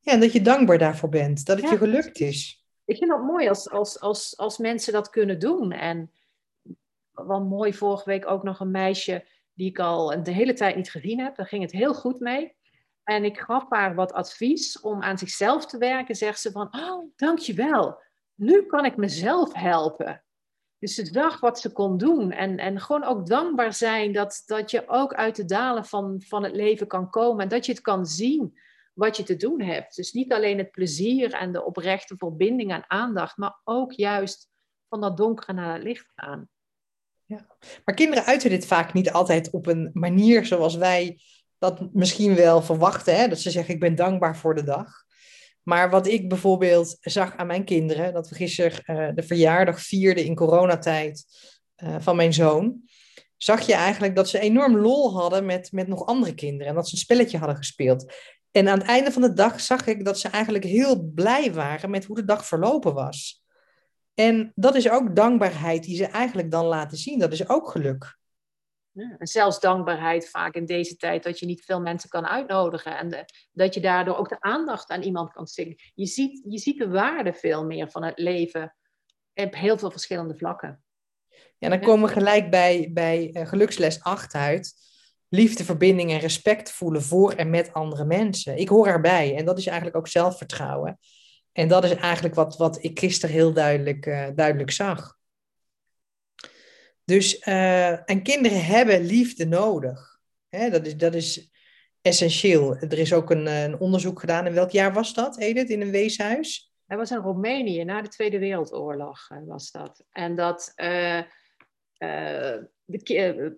Ja, 0.00 0.12
en 0.12 0.20
dat 0.20 0.32
je 0.32 0.42
dankbaar 0.42 0.78
daarvoor 0.78 1.08
bent, 1.08 1.46
dat 1.46 1.60
het 1.60 1.70
je 1.70 1.76
gelukt 1.76 2.20
is. 2.20 2.64
Ik 2.84 2.96
vind 2.96 3.10
dat 3.10 3.22
mooi 3.22 3.48
als, 3.48 3.70
als, 3.70 4.00
als, 4.00 4.36
als 4.36 4.58
mensen 4.58 4.92
dat 4.92 5.10
kunnen 5.10 5.38
doen. 5.38 5.72
En 5.72 6.10
wel 7.10 7.44
mooi, 7.44 7.74
vorige 7.74 8.10
week 8.10 8.30
ook 8.30 8.42
nog 8.42 8.60
een 8.60 8.70
meisje 8.70 9.26
die 9.52 9.68
ik 9.68 9.78
al 9.78 10.22
de 10.22 10.30
hele 10.30 10.52
tijd 10.52 10.76
niet 10.76 10.90
gezien 10.90 11.20
heb. 11.20 11.36
Daar 11.36 11.46
ging 11.46 11.62
het 11.62 11.72
heel 11.72 11.94
goed 11.94 12.20
mee. 12.20 12.54
En 13.06 13.24
ik 13.24 13.38
gaf 13.38 13.64
haar 13.68 13.94
wat 13.94 14.12
advies 14.12 14.80
om 14.80 15.02
aan 15.02 15.18
zichzelf 15.18 15.66
te 15.66 15.78
werken. 15.78 16.14
Zegt 16.14 16.40
ze 16.40 16.50
van, 16.50 16.68
oh, 16.70 17.12
dankjewel. 17.16 18.02
Nu 18.34 18.62
kan 18.62 18.84
ik 18.84 18.96
mezelf 18.96 19.54
helpen. 19.54 20.24
Dus 20.78 20.94
ze 20.94 21.06
zag 21.06 21.40
wat 21.40 21.60
ze 21.60 21.72
kon 21.72 21.96
doen. 21.96 22.32
En, 22.32 22.58
en 22.58 22.80
gewoon 22.80 23.04
ook 23.04 23.26
dankbaar 23.26 23.72
zijn 23.72 24.12
dat, 24.12 24.42
dat 24.46 24.70
je 24.70 24.88
ook 24.88 25.14
uit 25.14 25.36
de 25.36 25.44
dalen 25.44 25.84
van, 25.84 26.22
van 26.26 26.42
het 26.42 26.54
leven 26.54 26.86
kan 26.86 27.10
komen. 27.10 27.42
En 27.42 27.48
dat 27.48 27.66
je 27.66 27.72
het 27.72 27.80
kan 27.80 28.06
zien 28.06 28.58
wat 28.92 29.16
je 29.16 29.22
te 29.22 29.36
doen 29.36 29.60
hebt. 29.60 29.96
Dus 29.96 30.12
niet 30.12 30.32
alleen 30.32 30.58
het 30.58 30.70
plezier 30.70 31.32
en 31.32 31.52
de 31.52 31.64
oprechte 31.64 32.16
verbinding 32.16 32.72
en 32.72 32.90
aandacht, 32.90 33.36
maar 33.36 33.60
ook 33.64 33.92
juist 33.92 34.48
van 34.88 35.00
dat 35.00 35.16
donkere 35.16 35.52
naar 35.52 35.74
het 35.74 35.82
licht 35.82 36.12
gaan. 36.14 36.48
Ja. 37.24 37.46
Maar 37.84 37.94
kinderen 37.94 38.24
uiten 38.24 38.50
dit 38.50 38.66
vaak 38.66 38.92
niet 38.92 39.10
altijd 39.12 39.50
op 39.50 39.66
een 39.66 39.90
manier 39.92 40.46
zoals 40.46 40.76
wij 40.76 41.20
dat 41.58 41.92
misschien 41.92 42.34
wel 42.34 42.62
verwachten. 42.62 43.16
Hè? 43.16 43.28
Dat 43.28 43.40
ze 43.40 43.50
zeggen, 43.50 43.74
ik 43.74 43.80
ben 43.80 43.94
dankbaar 43.94 44.36
voor 44.36 44.54
de 44.54 44.64
dag. 44.64 45.04
Maar 45.62 45.90
wat 45.90 46.06
ik 46.06 46.28
bijvoorbeeld 46.28 46.96
zag 47.00 47.36
aan 47.36 47.46
mijn 47.46 47.64
kinderen, 47.64 48.12
dat 48.12 48.28
we 48.28 48.34
gisteren 48.34 48.82
uh, 48.86 49.14
de 49.14 49.22
verjaardag 49.22 49.80
vierden 49.80 50.24
in 50.24 50.34
coronatijd 50.34 51.24
uh, 51.76 51.96
van 51.98 52.16
mijn 52.16 52.32
zoon, 52.32 52.82
zag 53.36 53.66
je 53.66 53.74
eigenlijk 53.74 54.16
dat 54.16 54.28
ze 54.28 54.38
enorm 54.38 54.76
lol 54.76 55.20
hadden 55.20 55.46
met, 55.46 55.72
met 55.72 55.88
nog 55.88 56.06
andere 56.06 56.34
kinderen 56.34 56.66
en 56.66 56.74
dat 56.74 56.88
ze 56.88 56.94
een 56.94 57.00
spelletje 57.00 57.38
hadden 57.38 57.56
gespeeld. 57.56 58.12
En 58.50 58.68
aan 58.68 58.78
het 58.78 58.86
einde 58.88 59.12
van 59.12 59.22
de 59.22 59.32
dag 59.32 59.60
zag 59.60 59.86
ik 59.86 60.04
dat 60.04 60.18
ze 60.18 60.28
eigenlijk 60.28 60.64
heel 60.64 61.02
blij 61.02 61.52
waren 61.52 61.90
met 61.90 62.04
hoe 62.04 62.16
de 62.16 62.24
dag 62.24 62.46
verlopen 62.46 62.94
was. 62.94 63.44
En 64.14 64.52
dat 64.54 64.74
is 64.74 64.90
ook 64.90 65.16
dankbaarheid 65.16 65.84
die 65.84 65.96
ze 65.96 66.06
eigenlijk 66.06 66.50
dan 66.50 66.64
laten 66.64 66.98
zien. 66.98 67.18
Dat 67.18 67.32
is 67.32 67.48
ook 67.48 67.70
geluk. 67.70 68.18
En 68.96 69.26
zelfs 69.26 69.60
dankbaarheid 69.60 70.28
vaak 70.28 70.54
in 70.54 70.66
deze 70.66 70.96
tijd 70.96 71.22
dat 71.22 71.38
je 71.38 71.46
niet 71.46 71.64
veel 71.64 71.80
mensen 71.80 72.08
kan 72.08 72.26
uitnodigen. 72.26 72.98
En 72.98 73.26
dat 73.52 73.74
je 73.74 73.80
daardoor 73.80 74.16
ook 74.16 74.28
de 74.28 74.40
aandacht 74.40 74.90
aan 74.90 75.02
iemand 75.02 75.32
kan 75.32 75.46
zingen. 75.46 75.76
Je 75.94 76.06
ziet, 76.06 76.42
je 76.48 76.58
ziet 76.58 76.78
de 76.78 76.88
waarde 76.88 77.32
veel 77.32 77.64
meer 77.64 77.90
van 77.90 78.04
het 78.04 78.18
leven 78.18 78.76
op 79.34 79.54
heel 79.54 79.78
veel 79.78 79.90
verschillende 79.90 80.36
vlakken. 80.36 80.82
Ja, 81.58 81.68
dan 81.68 81.80
komen 81.80 82.08
we 82.08 82.14
gelijk 82.14 82.50
bij, 82.50 82.90
bij 82.92 83.30
uh, 83.32 83.46
geluksles 83.46 84.02
8 84.02 84.34
uit. 84.34 84.74
Liefde, 85.28 85.64
verbinding 85.64 86.10
en 86.10 86.18
respect 86.18 86.70
voelen 86.70 87.02
voor 87.02 87.32
en 87.32 87.50
met 87.50 87.72
andere 87.72 88.04
mensen. 88.04 88.58
Ik 88.58 88.68
hoor 88.68 88.86
erbij 88.86 89.36
en 89.36 89.44
dat 89.44 89.58
is 89.58 89.66
eigenlijk 89.66 89.96
ook 89.96 90.08
zelfvertrouwen. 90.08 90.98
En 91.52 91.68
dat 91.68 91.84
is 91.84 91.94
eigenlijk 91.94 92.34
wat, 92.34 92.56
wat 92.56 92.84
ik 92.84 92.98
gisteren 92.98 93.34
heel 93.34 93.52
duidelijk, 93.52 94.06
uh, 94.06 94.26
duidelijk 94.34 94.70
zag. 94.70 95.15
Dus, 97.06 97.46
uh, 97.46 98.10
en 98.10 98.22
kinderen 98.22 98.64
hebben 98.64 99.04
liefde 99.04 99.46
nodig. 99.46 100.18
Hè, 100.48 100.70
dat, 100.70 100.86
is, 100.86 100.96
dat 100.96 101.14
is 101.14 101.50
essentieel. 102.00 102.76
Er 102.76 102.98
is 102.98 103.12
ook 103.12 103.30
een, 103.30 103.46
een 103.46 103.78
onderzoek 103.78 104.20
gedaan. 104.20 104.46
In 104.46 104.54
welk 104.54 104.70
jaar 104.70 104.92
was 104.92 105.14
dat, 105.14 105.38
Edith, 105.38 105.70
in 105.70 105.80
een 105.80 105.90
weeshuis? 105.90 106.72
Dat 106.86 106.98
was 106.98 107.10
in 107.10 107.16
Roemenië, 107.16 107.84
na 107.84 108.02
de 108.02 108.08
Tweede 108.08 108.38
Wereldoorlog 108.38 109.30
uh, 109.30 109.38
was 109.46 109.70
dat. 109.70 110.04
En 110.12 110.36
dat 110.36 110.72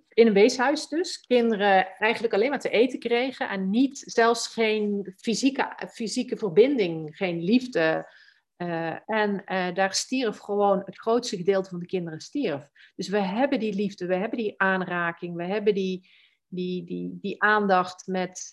in 0.09 0.27
een 0.27 0.33
weeshuis 0.33 0.89
dus, 0.89 1.21
kinderen 1.21 1.87
eigenlijk 1.99 2.35
alleen 2.35 2.51
maar 2.51 2.61
te 2.61 2.71
eten 2.71 2.99
kregen 2.99 3.49
en 3.49 3.71
niet, 3.71 4.03
zelfs 4.07 4.47
geen 4.47 5.15
fysieke, 5.17 5.89
fysieke 5.91 6.37
verbinding, 6.37 7.17
geen 7.17 7.43
liefde. 7.43 8.13
Uh, 8.63 9.11
en 9.11 9.43
uh, 9.47 9.75
daar 9.75 9.95
stierf 9.95 10.39
gewoon 10.39 10.83
het 10.85 10.99
grootste 10.99 11.37
gedeelte 11.37 11.71
van 11.71 11.79
de 11.79 11.87
kinderen 11.87 12.21
stierf. 12.21 12.69
Dus 12.97 13.09
we 13.09 13.21
hebben 13.21 13.61
die 13.61 13.75
liefde, 13.75 14.07
we 14.07 14.15
hebben 14.15 14.39
die 14.39 14.55
aanraking, 14.57 15.37
we 15.37 15.45
hebben 15.45 15.75
die, 15.75 16.09
die, 16.47 16.85
die, 16.85 17.19
die 17.21 17.43
aandacht 17.43 18.07
met 18.07 18.53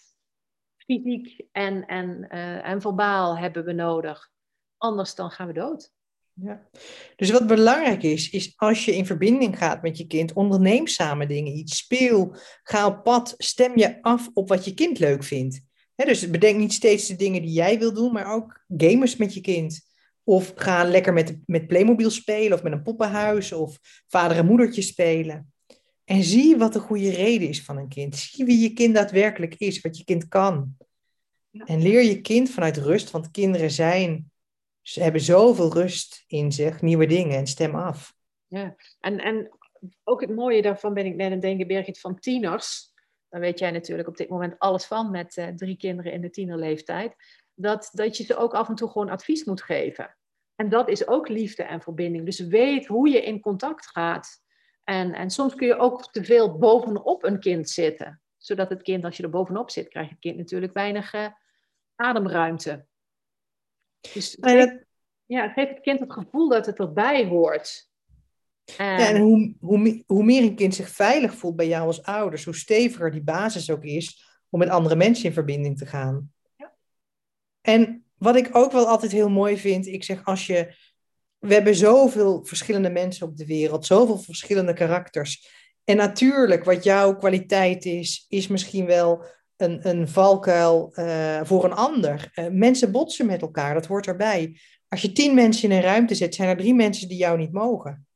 fysiek 0.78 1.46
en, 1.52 1.86
en, 1.86 2.28
uh, 2.32 2.68
en 2.68 2.82
verbaal 2.82 3.38
hebben 3.38 3.66
we 3.66 3.72
nodig. 3.72 4.32
Anders 4.78 5.16
dan 5.16 5.32
gaan 5.32 5.48
we 5.48 5.54
dood. 5.54 5.94
Ja. 6.34 6.68
Dus 7.16 7.30
wat 7.30 7.48
belangrijk 7.48 8.04
is, 8.04 8.30
is 8.30 8.54
als 8.56 8.86
je 8.86 8.96
in 8.96 9.06
verbinding 9.06 9.58
gaat 9.58 9.82
met 9.82 9.98
je 9.98 10.08
kind, 10.08 10.34
onderneem 10.34 10.88
samen 10.88 11.28
dingen, 11.28 11.58
iets 11.58 11.78
speel, 11.78 12.36
ga 12.64 12.88
op 12.88 13.04
pad, 13.04 13.34
stem 13.38 13.78
je 13.78 14.02
af 14.02 14.30
op 14.34 14.50
wat 14.50 14.66
je 14.66 14.74
kind 14.74 15.00
leuk 15.00 15.24
vindt. 15.24 15.62
dus 15.96 16.30
bedenk 16.30 16.58
niet 16.58 16.74
steeds 16.74 17.08
de 17.08 17.16
dingen 17.16 17.42
die 17.42 17.52
jij 17.52 17.80
wil 17.80 17.94
doen, 17.94 18.14
maar 18.14 18.34
ook 18.34 18.64
gamers 18.78 19.16
met 19.16 19.34
je 19.34 19.42
kind. 19.42 19.85
Of 20.28 20.52
ga 20.56 20.84
lekker 20.84 21.14
met, 21.14 21.38
met 21.46 21.68
Playmobil 21.68 22.10
spelen 22.10 22.58
of 22.58 22.64
met 22.64 22.72
een 22.72 22.82
poppenhuis 22.82 23.52
of 23.52 23.80
vader 24.08 24.38
en 24.38 24.46
moedertje 24.46 24.82
spelen. 24.82 25.54
En 26.04 26.24
zie 26.24 26.58
wat 26.58 26.74
de 26.74 26.80
goede 26.80 27.10
reden 27.10 27.48
is 27.48 27.64
van 27.64 27.78
een 27.78 27.88
kind. 27.88 28.16
Zie 28.16 28.46
wie 28.46 28.60
je 28.60 28.74
kind 28.74 28.96
daadwerkelijk 28.96 29.56
is, 29.56 29.82
wat 29.82 29.98
je 29.98 30.04
kind 30.04 30.28
kan. 30.28 30.78
En 31.52 31.82
leer 31.82 32.04
je 32.04 32.22
kind 32.22 32.50
vanuit 32.50 32.78
rust, 32.78 33.12
want 33.12 33.32
kinderen 33.32 33.72
zijn 33.72 34.32
ze 34.88 35.04
hebben 35.04 35.22
zoveel 35.22 35.74
rust 35.74 36.24
in 36.28 36.52
zich, 36.52 36.82
nieuwe 36.82 37.06
dingen 37.06 37.38
en 37.38 37.48
stem 37.48 37.76
af. 37.76 38.16
Ja, 38.48 38.76
en, 39.00 39.20
en 39.20 39.58
ook 40.04 40.22
het 40.22 40.36
mooie 40.36 40.62
daarvan 40.62 40.94
ben 40.94 41.06
ik 41.06 41.16
net 41.16 41.26
aan 41.26 41.32
het 41.32 41.42
denken, 41.42 41.68
Birgit, 41.68 42.00
van 42.00 42.20
tieners. 42.20 42.94
Daar 43.30 43.42
weet 43.42 43.60
jij 43.60 43.72
natuurlijk 43.72 44.08
op 44.08 44.18
dit 44.18 44.30
moment 44.30 44.60
alles 44.60 44.86
van 44.86 45.12
met 45.12 45.38
uh, 45.38 45.48
drie 45.48 45.78
kinderen 45.78 46.12
in 46.12 46.22
de 46.22 46.30
tienerleeftijd. 46.30 47.16
Dat, 47.56 47.90
dat 47.94 48.18
je 48.18 48.24
ze 48.24 48.38
ook 48.38 48.54
af 48.54 48.70
en 48.70 48.76
toe 48.76 48.90
gewoon 48.90 49.10
advies 49.10 49.44
moet 49.44 49.62
geven. 49.62 50.16
En 50.56 50.70
dat 50.70 50.90
is 50.90 51.08
ook 51.08 51.28
liefde 51.28 51.64
en 51.64 51.82
verbinding. 51.82 52.26
Dus 52.26 52.40
weet 52.40 52.86
hoe 52.86 53.10
je 53.10 53.24
in 53.24 53.40
contact 53.40 53.88
gaat. 53.88 54.44
En, 54.84 55.14
en 55.14 55.30
soms 55.30 55.56
kun 55.56 55.68
je 55.68 55.78
ook 55.78 56.12
te 56.12 56.24
veel 56.24 56.58
bovenop 56.58 57.24
een 57.24 57.40
kind 57.40 57.70
zitten. 57.70 58.22
Zodat 58.38 58.70
het 58.70 58.82
kind, 58.82 59.04
als 59.04 59.18
je 59.18 59.24
er 59.24 59.30
bovenop 59.30 59.70
zit, 59.70 59.88
krijgt 59.88 60.10
het 60.10 60.20
kind 60.20 60.38
natuurlijk 60.38 60.74
weinig 60.74 61.14
uh, 61.14 61.28
ademruimte. 61.96 62.86
Dus 64.14 64.38
geef, 64.40 64.74
ja, 65.26 65.50
geef 65.50 65.70
het 65.70 65.80
kind 65.80 66.00
het 66.00 66.14
gevoel 66.14 66.50
dat 66.50 66.66
het 66.66 66.80
erbij 66.80 67.26
hoort. 67.26 67.90
En, 68.78 68.86
ja, 68.86 69.10
en 69.10 69.22
hoe, 69.22 69.56
hoe, 69.60 70.04
hoe 70.06 70.24
meer 70.24 70.44
een 70.44 70.56
kind 70.56 70.76
zich 70.76 70.90
veilig 70.90 71.34
voelt 71.34 71.56
bij 71.56 71.68
jou 71.68 71.88
als 71.88 72.04
ouders, 72.04 72.46
hoe 72.46 72.56
steviger 72.56 73.12
die 73.12 73.24
basis 73.24 73.72
ook 73.72 73.84
is 73.84 74.24
om 74.50 74.60
met 74.60 74.70
andere 74.70 74.96
mensen 74.96 75.26
in 75.26 75.34
verbinding 75.34 75.78
te 75.78 75.86
gaan. 75.86 76.34
En 77.66 78.04
wat 78.18 78.36
ik 78.36 78.50
ook 78.52 78.72
wel 78.72 78.88
altijd 78.88 79.12
heel 79.12 79.30
mooi 79.30 79.58
vind, 79.58 79.88
ik 79.88 80.04
zeg 80.04 80.26
als 80.26 80.48
je. 80.48 80.74
We 81.40 81.54
hebben 81.54 81.76
zoveel 81.76 82.46
verschillende 82.46 82.90
mensen 82.90 83.28
op 83.28 83.38
de 83.38 83.46
wereld, 83.46 83.86
zoveel 83.86 84.18
verschillende 84.18 84.74
karakters. 84.74 85.50
En 85.84 85.98
natuurlijk, 85.98 86.64
wat 86.64 86.84
jouw 86.84 87.16
kwaliteit 87.16 87.86
is, 87.86 88.26
is 88.30 88.48
misschien 88.48 88.86
wel 88.86 89.26
een, 89.58 89.88
een 89.90 90.08
valkuil 90.08 90.94
uh, 90.94 91.40
voor 91.44 91.64
een 91.64 91.74
ander. 91.74 92.32
Uh, 92.36 92.48
mensen 92.48 92.92
botsen 92.92 93.26
met 93.26 93.42
elkaar, 93.42 93.74
dat 93.74 93.86
hoort 93.86 94.08
erbij. 94.08 94.60
Als 94.88 95.02
je 95.02 95.12
tien 95.12 95.36
mensen 95.36 95.70
in 95.70 95.76
een 95.76 95.84
ruimte 95.84 96.16
zet, 96.16 96.36
zijn 96.36 96.50
er 96.50 96.58
drie 96.58 96.74
mensen 96.74 97.08
die 97.08 97.18
jou 97.18 97.38
niet 97.38 97.52
mogen. 97.52 98.08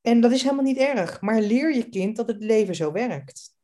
En 0.00 0.20
dat 0.20 0.32
is 0.32 0.42
helemaal 0.42 0.64
niet 0.64 0.78
erg, 0.78 1.20
maar 1.20 1.40
leer 1.40 1.74
je 1.74 1.88
kind 1.88 2.16
dat 2.16 2.28
het 2.28 2.42
leven 2.42 2.74
zo 2.74 2.92
werkt. 2.92 3.57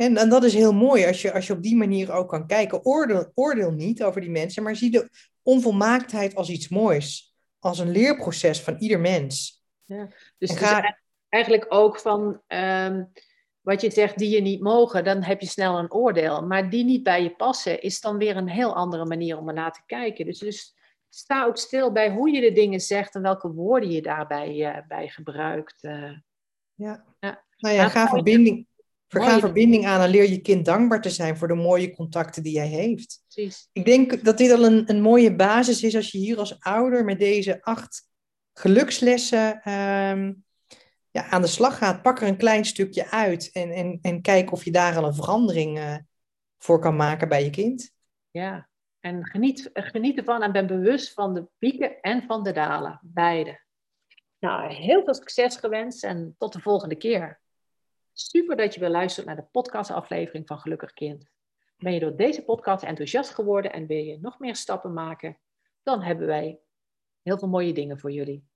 En, 0.00 0.16
en 0.16 0.28
dat 0.28 0.44
is 0.44 0.54
heel 0.54 0.72
mooi 0.72 1.06
als 1.06 1.22
je, 1.22 1.32
als 1.32 1.46
je 1.46 1.52
op 1.52 1.62
die 1.62 1.76
manier 1.76 2.12
ook 2.12 2.28
kan 2.28 2.46
kijken. 2.46 2.84
Oordeel, 2.84 3.32
oordeel 3.34 3.70
niet 3.70 4.02
over 4.02 4.20
die 4.20 4.30
mensen, 4.30 4.62
maar 4.62 4.76
zie 4.76 4.90
de 4.90 5.10
onvolmaaktheid 5.42 6.34
als 6.34 6.50
iets 6.50 6.68
moois. 6.68 7.34
Als 7.58 7.78
een 7.78 7.90
leerproces 7.90 8.60
van 8.60 8.76
ieder 8.78 9.00
mens. 9.00 9.64
Ja, 9.84 10.08
dus, 10.38 10.56
ga... 10.56 10.96
eigenlijk 11.28 11.66
ook 11.68 11.98
van. 11.98 12.42
Um 12.48 13.12
wat 13.60 13.80
je 13.80 13.90
zegt 13.90 14.18
die 14.18 14.30
je 14.30 14.40
niet 14.40 14.60
mogen, 14.60 15.04
dan 15.04 15.22
heb 15.22 15.40
je 15.40 15.46
snel 15.46 15.78
een 15.78 15.92
oordeel. 15.92 16.46
Maar 16.46 16.70
die 16.70 16.84
niet 16.84 17.02
bij 17.02 17.22
je 17.22 17.30
passen, 17.30 17.82
is 17.82 18.00
dan 18.00 18.18
weer 18.18 18.36
een 18.36 18.48
heel 18.48 18.74
andere 18.74 19.04
manier 19.04 19.38
om 19.38 19.48
ernaar 19.48 19.72
te 19.72 19.82
kijken. 19.86 20.24
Dus, 20.24 20.38
dus 20.38 20.76
sta 21.08 21.44
ook 21.44 21.56
stil 21.56 21.92
bij 21.92 22.10
hoe 22.10 22.30
je 22.30 22.40
de 22.40 22.52
dingen 22.52 22.80
zegt 22.80 23.14
en 23.14 23.22
welke 23.22 23.52
woorden 23.52 23.90
je 23.90 24.02
daarbij 24.02 24.54
uh, 24.54 24.86
bij 24.88 25.08
gebruikt. 25.08 25.84
Uh, 25.84 26.12
ja. 26.74 27.04
ja. 27.20 27.44
Nou 27.56 27.74
ja, 27.74 27.88
ga 27.88 28.08
verbinding, 28.08 28.66
ga 29.18 29.38
verbinding 29.38 29.86
aan 29.86 30.00
en 30.00 30.10
leer 30.10 30.30
je 30.30 30.40
kind 30.40 30.64
dankbaar 30.64 31.00
te 31.00 31.10
zijn 31.10 31.36
voor 31.36 31.48
de 31.48 31.54
mooie 31.54 31.94
contacten 31.94 32.42
die 32.42 32.52
jij 32.52 32.66
heeft. 32.66 33.22
Precies. 33.28 33.68
Ik 33.72 33.84
denk 33.84 34.24
dat 34.24 34.38
dit 34.38 34.52
al 34.52 34.64
een, 34.64 34.90
een 34.90 35.00
mooie 35.00 35.36
basis 35.36 35.82
is 35.82 35.96
als 35.96 36.10
je 36.10 36.18
hier 36.18 36.38
als 36.38 36.60
ouder 36.60 37.04
met 37.04 37.18
deze 37.18 37.62
acht 37.62 38.08
gelukslessen 38.52 39.70
um, 39.72 40.44
ja, 41.10 41.26
aan 41.30 41.42
de 41.42 41.48
slag 41.48 41.78
gaat, 41.78 42.02
pak 42.02 42.20
er 42.20 42.28
een 42.28 42.36
klein 42.36 42.64
stukje 42.64 43.10
uit 43.10 43.50
en, 43.52 43.70
en, 43.70 43.98
en 44.02 44.22
kijk 44.22 44.52
of 44.52 44.64
je 44.64 44.70
daar 44.70 44.96
al 44.96 45.04
een 45.04 45.14
verandering 45.14 45.78
uh, 45.78 45.96
voor 46.58 46.80
kan 46.80 46.96
maken 46.96 47.28
bij 47.28 47.44
je 47.44 47.50
kind. 47.50 47.92
Ja, 48.30 48.68
en 49.00 49.26
geniet, 49.26 49.70
geniet 49.72 50.18
ervan 50.18 50.42
en 50.42 50.52
ben 50.52 50.66
bewust 50.66 51.12
van 51.12 51.34
de 51.34 51.46
pieken 51.58 52.00
en 52.00 52.22
van 52.26 52.42
de 52.42 52.52
dalen, 52.52 53.00
beide. 53.02 53.60
Nou, 54.38 54.72
heel 54.72 55.04
veel 55.04 55.14
succes 55.14 55.56
gewenst 55.56 56.04
en 56.04 56.34
tot 56.38 56.52
de 56.52 56.60
volgende 56.60 56.96
keer. 56.96 57.39
Super 58.22 58.56
dat 58.56 58.74
je 58.74 58.80
weer 58.80 58.88
luistert 58.90 59.26
naar 59.26 59.36
de 59.36 59.46
podcastaflevering 59.50 60.46
van 60.46 60.58
Gelukkig 60.58 60.92
Kind. 60.92 61.30
Ben 61.76 61.92
je 61.92 62.00
door 62.00 62.16
deze 62.16 62.44
podcast 62.44 62.84
enthousiast 62.84 63.30
geworden 63.30 63.72
en 63.72 63.86
wil 63.86 64.04
je 64.04 64.18
nog 64.20 64.38
meer 64.38 64.56
stappen 64.56 64.92
maken? 64.92 65.38
Dan 65.82 66.02
hebben 66.02 66.26
wij 66.26 66.60
heel 67.22 67.38
veel 67.38 67.48
mooie 67.48 67.72
dingen 67.72 67.98
voor 67.98 68.10
jullie. 68.10 68.48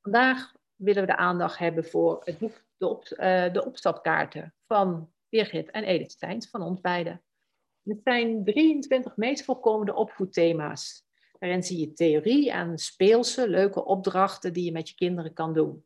Vandaag 0.00 0.52
willen 0.74 1.00
we 1.00 1.06
de 1.06 1.16
aandacht 1.16 1.58
hebben 1.58 1.84
voor 1.84 2.22
het 2.24 2.38
boek 2.38 2.64
De, 2.76 2.88
op, 2.88 3.04
uh, 3.10 3.52
de 3.52 3.64
Opstapkaarten 3.64 4.54
van 4.66 5.12
Birgit 5.28 5.70
en 5.70 5.84
Edith 5.84 6.12
Steins, 6.12 6.50
van 6.50 6.62
ons 6.62 6.80
beiden. 6.80 7.22
Het 7.82 8.00
zijn 8.04 8.44
23 8.44 9.16
meest 9.16 9.44
voorkomende 9.44 9.94
opvoedthema's. 9.94 11.04
Daarin 11.38 11.62
zie 11.62 11.80
je 11.80 11.92
theorie 11.92 12.50
en 12.50 12.78
speelse, 12.78 13.48
leuke 13.48 13.84
opdrachten 13.84 14.52
die 14.52 14.64
je 14.64 14.72
met 14.72 14.88
je 14.88 14.94
kinderen 14.94 15.32
kan 15.32 15.52
doen. 15.54 15.84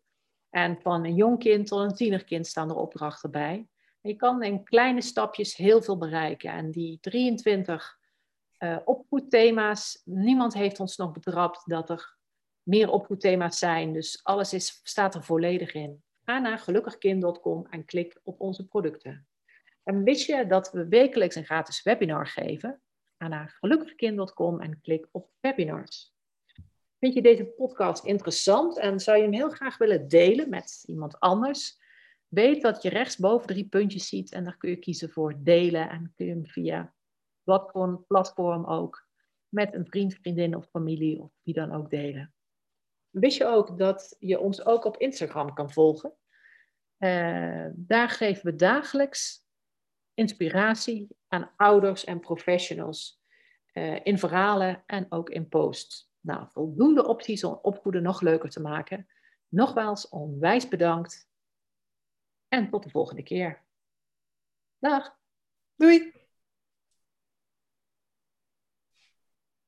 En 0.50 0.80
van 0.80 1.04
een 1.04 1.14
jong 1.14 1.38
kind 1.38 1.66
tot 1.66 1.80
een 1.80 1.94
tienerkind 1.94 2.46
staan 2.46 2.68
er 2.68 2.76
opdrachten 2.76 3.30
bij. 3.30 3.68
je 4.00 4.14
kan 4.14 4.42
in 4.42 4.64
kleine 4.64 5.00
stapjes 5.00 5.56
heel 5.56 5.82
veel 5.82 5.98
bereiken. 5.98 6.50
En 6.52 6.70
die 6.70 6.98
23 7.00 7.98
uh, 8.58 8.72
eh, 8.72 8.80
opvoedthema's, 8.84 10.02
niemand 10.04 10.54
heeft 10.54 10.80
ons 10.80 10.96
nog 10.96 11.12
betrapt 11.12 11.62
dat 11.64 11.90
er 11.90 12.16
meer 12.62 12.90
opvoedthema's 12.90 13.58
zijn. 13.58 13.92
Dus 13.92 14.20
alles 14.22 14.52
is, 14.52 14.80
staat 14.82 15.14
er 15.14 15.24
volledig 15.24 15.74
in. 15.74 16.02
Ga 16.24 16.38
naar 16.38 16.58
gelukkigkind.com 16.58 17.66
en 17.70 17.84
klik 17.84 18.20
op 18.22 18.40
onze 18.40 18.66
producten. 18.66 19.26
En 19.82 20.02
wist 20.02 20.26
je 20.26 20.46
dat 20.46 20.72
we 20.72 20.88
wekelijks 20.88 21.34
een 21.34 21.44
gratis 21.44 21.82
webinar 21.82 22.26
geven? 22.26 22.80
Ga 23.18 23.28
naar 23.28 23.56
gelukkigkind.com 23.58 24.60
en 24.60 24.80
klik 24.80 25.08
op 25.10 25.30
webinars. 25.40 26.14
Vind 27.00 27.14
je 27.14 27.22
deze 27.22 27.44
podcast 27.44 28.04
interessant 28.04 28.78
en 28.78 29.00
zou 29.00 29.16
je 29.16 29.22
hem 29.22 29.32
heel 29.32 29.50
graag 29.50 29.78
willen 29.78 30.08
delen 30.08 30.48
met 30.48 30.82
iemand 30.86 31.20
anders? 31.20 31.78
Weet 32.28 32.62
dat 32.62 32.82
je 32.82 32.88
rechtsboven 32.88 33.46
drie 33.46 33.68
puntjes 33.68 34.08
ziet 34.08 34.32
en 34.32 34.44
daar 34.44 34.56
kun 34.56 34.70
je 34.70 34.76
kiezen 34.76 35.10
voor 35.10 35.34
delen 35.38 35.90
en 35.90 36.12
kun 36.16 36.26
je 36.26 36.32
hem 36.32 36.46
via 36.46 36.94
een 37.44 38.06
platform 38.06 38.64
ook 38.64 39.08
met 39.48 39.74
een 39.74 39.86
vriend, 39.86 40.14
vriendin 40.14 40.56
of 40.56 40.68
familie 40.68 41.20
of 41.20 41.32
wie 41.42 41.54
dan 41.54 41.72
ook 41.72 41.90
delen. 41.90 42.34
Wist 43.10 43.36
je 43.36 43.46
ook 43.46 43.78
dat 43.78 44.16
je 44.18 44.38
ons 44.38 44.66
ook 44.66 44.84
op 44.84 44.96
Instagram 44.96 45.54
kan 45.54 45.72
volgen? 45.72 46.12
Uh, 46.98 47.66
daar 47.72 48.08
geven 48.08 48.44
we 48.44 48.56
dagelijks 48.56 49.46
inspiratie 50.14 51.08
aan 51.28 51.50
ouders 51.56 52.04
en 52.04 52.20
professionals 52.20 53.22
uh, 53.72 54.00
in 54.02 54.18
verhalen 54.18 54.82
en 54.86 55.06
ook 55.08 55.30
in 55.30 55.48
posts. 55.48 56.09
Nou, 56.20 56.46
voldoende 56.50 57.06
opties 57.06 57.44
om 57.44 57.58
opvoeden 57.62 58.02
nog 58.02 58.20
leuker 58.20 58.50
te 58.50 58.60
maken. 58.60 59.08
Nogmaals, 59.48 60.08
onwijs 60.08 60.68
bedankt 60.68 61.28
en 62.48 62.70
tot 62.70 62.82
de 62.82 62.90
volgende 62.90 63.22
keer. 63.22 63.62
Dag. 64.78 65.18
Doei. 65.76 66.19